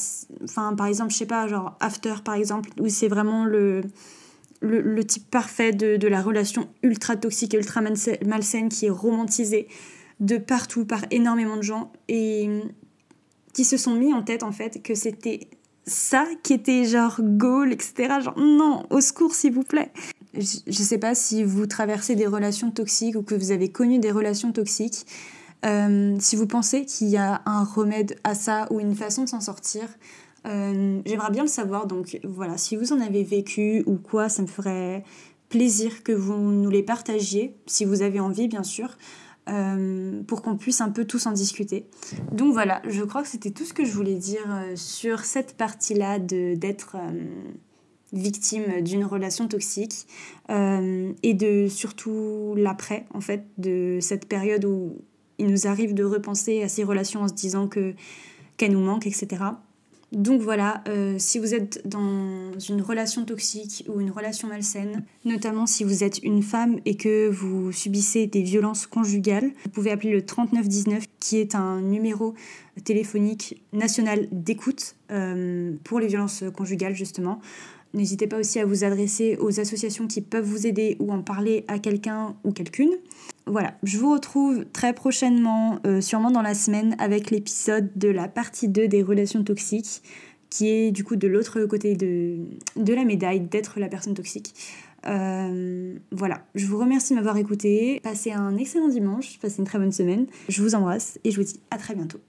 Enfin, 0.42 0.74
par 0.74 0.86
exemple, 0.86 1.12
je 1.12 1.18
sais 1.18 1.26
pas, 1.26 1.46
genre 1.46 1.76
After 1.80 2.14
par 2.24 2.36
exemple, 2.36 2.70
où 2.80 2.88
c'est 2.88 3.08
vraiment 3.08 3.44
le, 3.44 3.82
le, 4.62 5.04
type 5.04 5.30
parfait 5.30 5.72
de, 5.72 5.98
de, 5.98 6.08
la 6.08 6.22
relation 6.22 6.70
ultra 6.82 7.16
toxique 7.16 7.52
et 7.52 7.58
ultra 7.58 7.82
malsaine 7.82 8.70
qui 8.70 8.86
est 8.86 8.90
romantisée 8.90 9.68
de 10.20 10.38
partout 10.38 10.86
par 10.86 11.04
énormément 11.10 11.58
de 11.58 11.62
gens 11.62 11.92
et 12.08 12.48
qui 13.52 13.66
se 13.66 13.76
sont 13.76 13.94
mis 13.94 14.14
en 14.14 14.22
tête 14.22 14.42
en 14.42 14.52
fait 14.52 14.82
que 14.82 14.94
c'était 14.94 15.50
ça 15.86 16.24
qui 16.42 16.54
était 16.54 16.86
genre 16.86 17.20
goal, 17.20 17.74
etc. 17.74 18.20
Genre 18.22 18.38
non, 18.38 18.86
au 18.88 19.02
secours 19.02 19.34
s'il 19.34 19.52
vous 19.52 19.64
plaît. 19.64 19.92
Je 20.34 20.40
ne 20.66 20.72
sais 20.72 20.98
pas 20.98 21.14
si 21.14 21.44
vous 21.44 21.66
traversez 21.66 22.14
des 22.14 22.26
relations 22.26 22.70
toxiques 22.70 23.16
ou 23.16 23.22
que 23.22 23.34
vous 23.34 23.50
avez 23.50 23.70
connu 23.70 23.98
des 23.98 24.10
relations 24.10 24.52
toxiques. 24.52 25.06
Euh, 25.64 26.16
si 26.18 26.36
vous 26.36 26.46
pensez 26.46 26.84
qu'il 26.84 27.08
y 27.08 27.16
a 27.16 27.42
un 27.46 27.64
remède 27.64 28.16
à 28.24 28.34
ça 28.34 28.66
ou 28.70 28.80
une 28.80 28.94
façon 28.94 29.24
de 29.24 29.28
s'en 29.28 29.40
sortir, 29.40 29.82
euh, 30.46 31.00
j'aimerais 31.04 31.30
bien 31.30 31.42
le 31.42 31.48
savoir. 31.48 31.86
Donc 31.86 32.18
voilà, 32.24 32.56
si 32.56 32.76
vous 32.76 32.92
en 32.92 33.00
avez 33.00 33.22
vécu 33.22 33.82
ou 33.86 33.96
quoi, 33.96 34.28
ça 34.28 34.42
me 34.42 34.46
ferait 34.46 35.04
plaisir 35.48 36.02
que 36.02 36.12
vous 36.12 36.36
nous 36.36 36.70
les 36.70 36.82
partagiez, 36.82 37.54
si 37.66 37.84
vous 37.84 38.02
avez 38.02 38.18
envie 38.18 38.48
bien 38.48 38.62
sûr, 38.62 38.96
euh, 39.48 40.22
pour 40.26 40.40
qu'on 40.40 40.56
puisse 40.56 40.80
un 40.80 40.88
peu 40.88 41.04
tous 41.04 41.26
en 41.26 41.32
discuter. 41.32 41.86
Donc 42.32 42.52
voilà, 42.54 42.80
je 42.88 43.02
crois 43.02 43.22
que 43.22 43.28
c'était 43.28 43.50
tout 43.50 43.64
ce 43.64 43.74
que 43.74 43.84
je 43.84 43.92
voulais 43.92 44.14
dire 44.14 44.46
sur 44.76 45.20
cette 45.20 45.56
partie-là 45.56 46.18
d'être 46.18 46.96
victime 48.12 48.82
d'une 48.82 49.04
relation 49.04 49.48
toxique 49.48 50.06
euh, 50.50 51.12
et 51.22 51.34
de 51.34 51.68
surtout 51.68 52.54
l'après 52.56 53.06
en 53.14 53.20
fait 53.20 53.44
de 53.58 53.98
cette 54.00 54.26
période 54.26 54.64
où 54.64 54.96
il 55.38 55.46
nous 55.48 55.66
arrive 55.66 55.94
de 55.94 56.04
repenser 56.04 56.62
à 56.62 56.68
ces 56.68 56.84
relations 56.84 57.22
en 57.22 57.28
se 57.28 57.34
disant 57.34 57.68
que 57.68 57.94
qu'elles 58.56 58.72
nous 58.72 58.84
manquent 58.84 59.06
etc 59.06 59.44
donc 60.12 60.42
voilà, 60.42 60.84
euh, 60.88 61.14
si 61.18 61.38
vous 61.38 61.54
êtes 61.54 61.88
dans 61.88 62.52
une 62.68 62.82
relation 62.82 63.24
toxique 63.24 63.84
ou 63.88 63.98
une 63.98 64.10
relation 64.10 64.46
malsaine, 64.46 65.04
notamment 65.24 65.64
si 65.64 65.84
vous 65.84 66.04
êtes 66.04 66.18
une 66.22 66.42
femme 66.42 66.80
et 66.84 66.96
que 66.96 67.30
vous 67.30 67.72
subissez 67.72 68.26
des 68.26 68.42
violences 68.42 68.86
conjugales, 68.86 69.50
vous 69.64 69.70
pouvez 69.70 69.90
appeler 69.90 70.12
le 70.12 70.20
3919 70.20 71.04
qui 71.18 71.38
est 71.38 71.54
un 71.54 71.80
numéro 71.80 72.34
téléphonique 72.84 73.62
national 73.72 74.28
d'écoute 74.30 74.96
euh, 75.10 75.72
pour 75.82 75.98
les 75.98 76.08
violences 76.08 76.44
conjugales 76.54 76.94
justement. 76.94 77.40
N'hésitez 77.94 78.26
pas 78.26 78.38
aussi 78.38 78.58
à 78.58 78.64
vous 78.64 78.84
adresser 78.84 79.36
aux 79.38 79.60
associations 79.60 80.06
qui 80.06 80.22
peuvent 80.22 80.44
vous 80.44 80.66
aider 80.66 80.96
ou 80.98 81.12
en 81.12 81.22
parler 81.22 81.64
à 81.68 81.78
quelqu'un 81.78 82.34
ou 82.44 82.52
quelqu'une. 82.52 82.92
Voilà, 83.46 83.76
je 83.82 83.98
vous 83.98 84.12
retrouve 84.12 84.64
très 84.72 84.92
prochainement, 84.94 85.78
euh, 85.86 86.00
sûrement 86.00 86.30
dans 86.30 86.42
la 86.42 86.54
semaine, 86.54 86.94
avec 86.98 87.30
l'épisode 87.30 87.90
de 87.96 88.08
la 88.08 88.28
partie 88.28 88.68
2 88.68 88.88
des 88.88 89.02
relations 89.02 89.42
toxiques, 89.42 90.02
qui 90.48 90.68
est 90.68 90.90
du 90.90 91.04
coup 91.04 91.16
de 91.16 91.28
l'autre 91.28 91.64
côté 91.64 91.96
de, 91.96 92.38
de 92.76 92.94
la 92.94 93.04
médaille 93.04 93.40
d'être 93.40 93.80
la 93.80 93.88
personne 93.88 94.14
toxique. 94.14 94.54
Euh, 95.06 95.94
voilà, 96.12 96.46
je 96.54 96.66
vous 96.66 96.78
remercie 96.78 97.12
de 97.12 97.18
m'avoir 97.18 97.36
écouté. 97.36 98.00
Passez 98.02 98.32
un 98.32 98.56
excellent 98.56 98.88
dimanche, 98.88 99.38
passez 99.40 99.58
une 99.58 99.64
très 99.64 99.78
bonne 99.78 99.92
semaine. 99.92 100.26
Je 100.48 100.62
vous 100.62 100.74
embrasse 100.74 101.18
et 101.24 101.30
je 101.30 101.36
vous 101.36 101.44
dis 101.44 101.60
à 101.70 101.78
très 101.78 101.94
bientôt. 101.94 102.20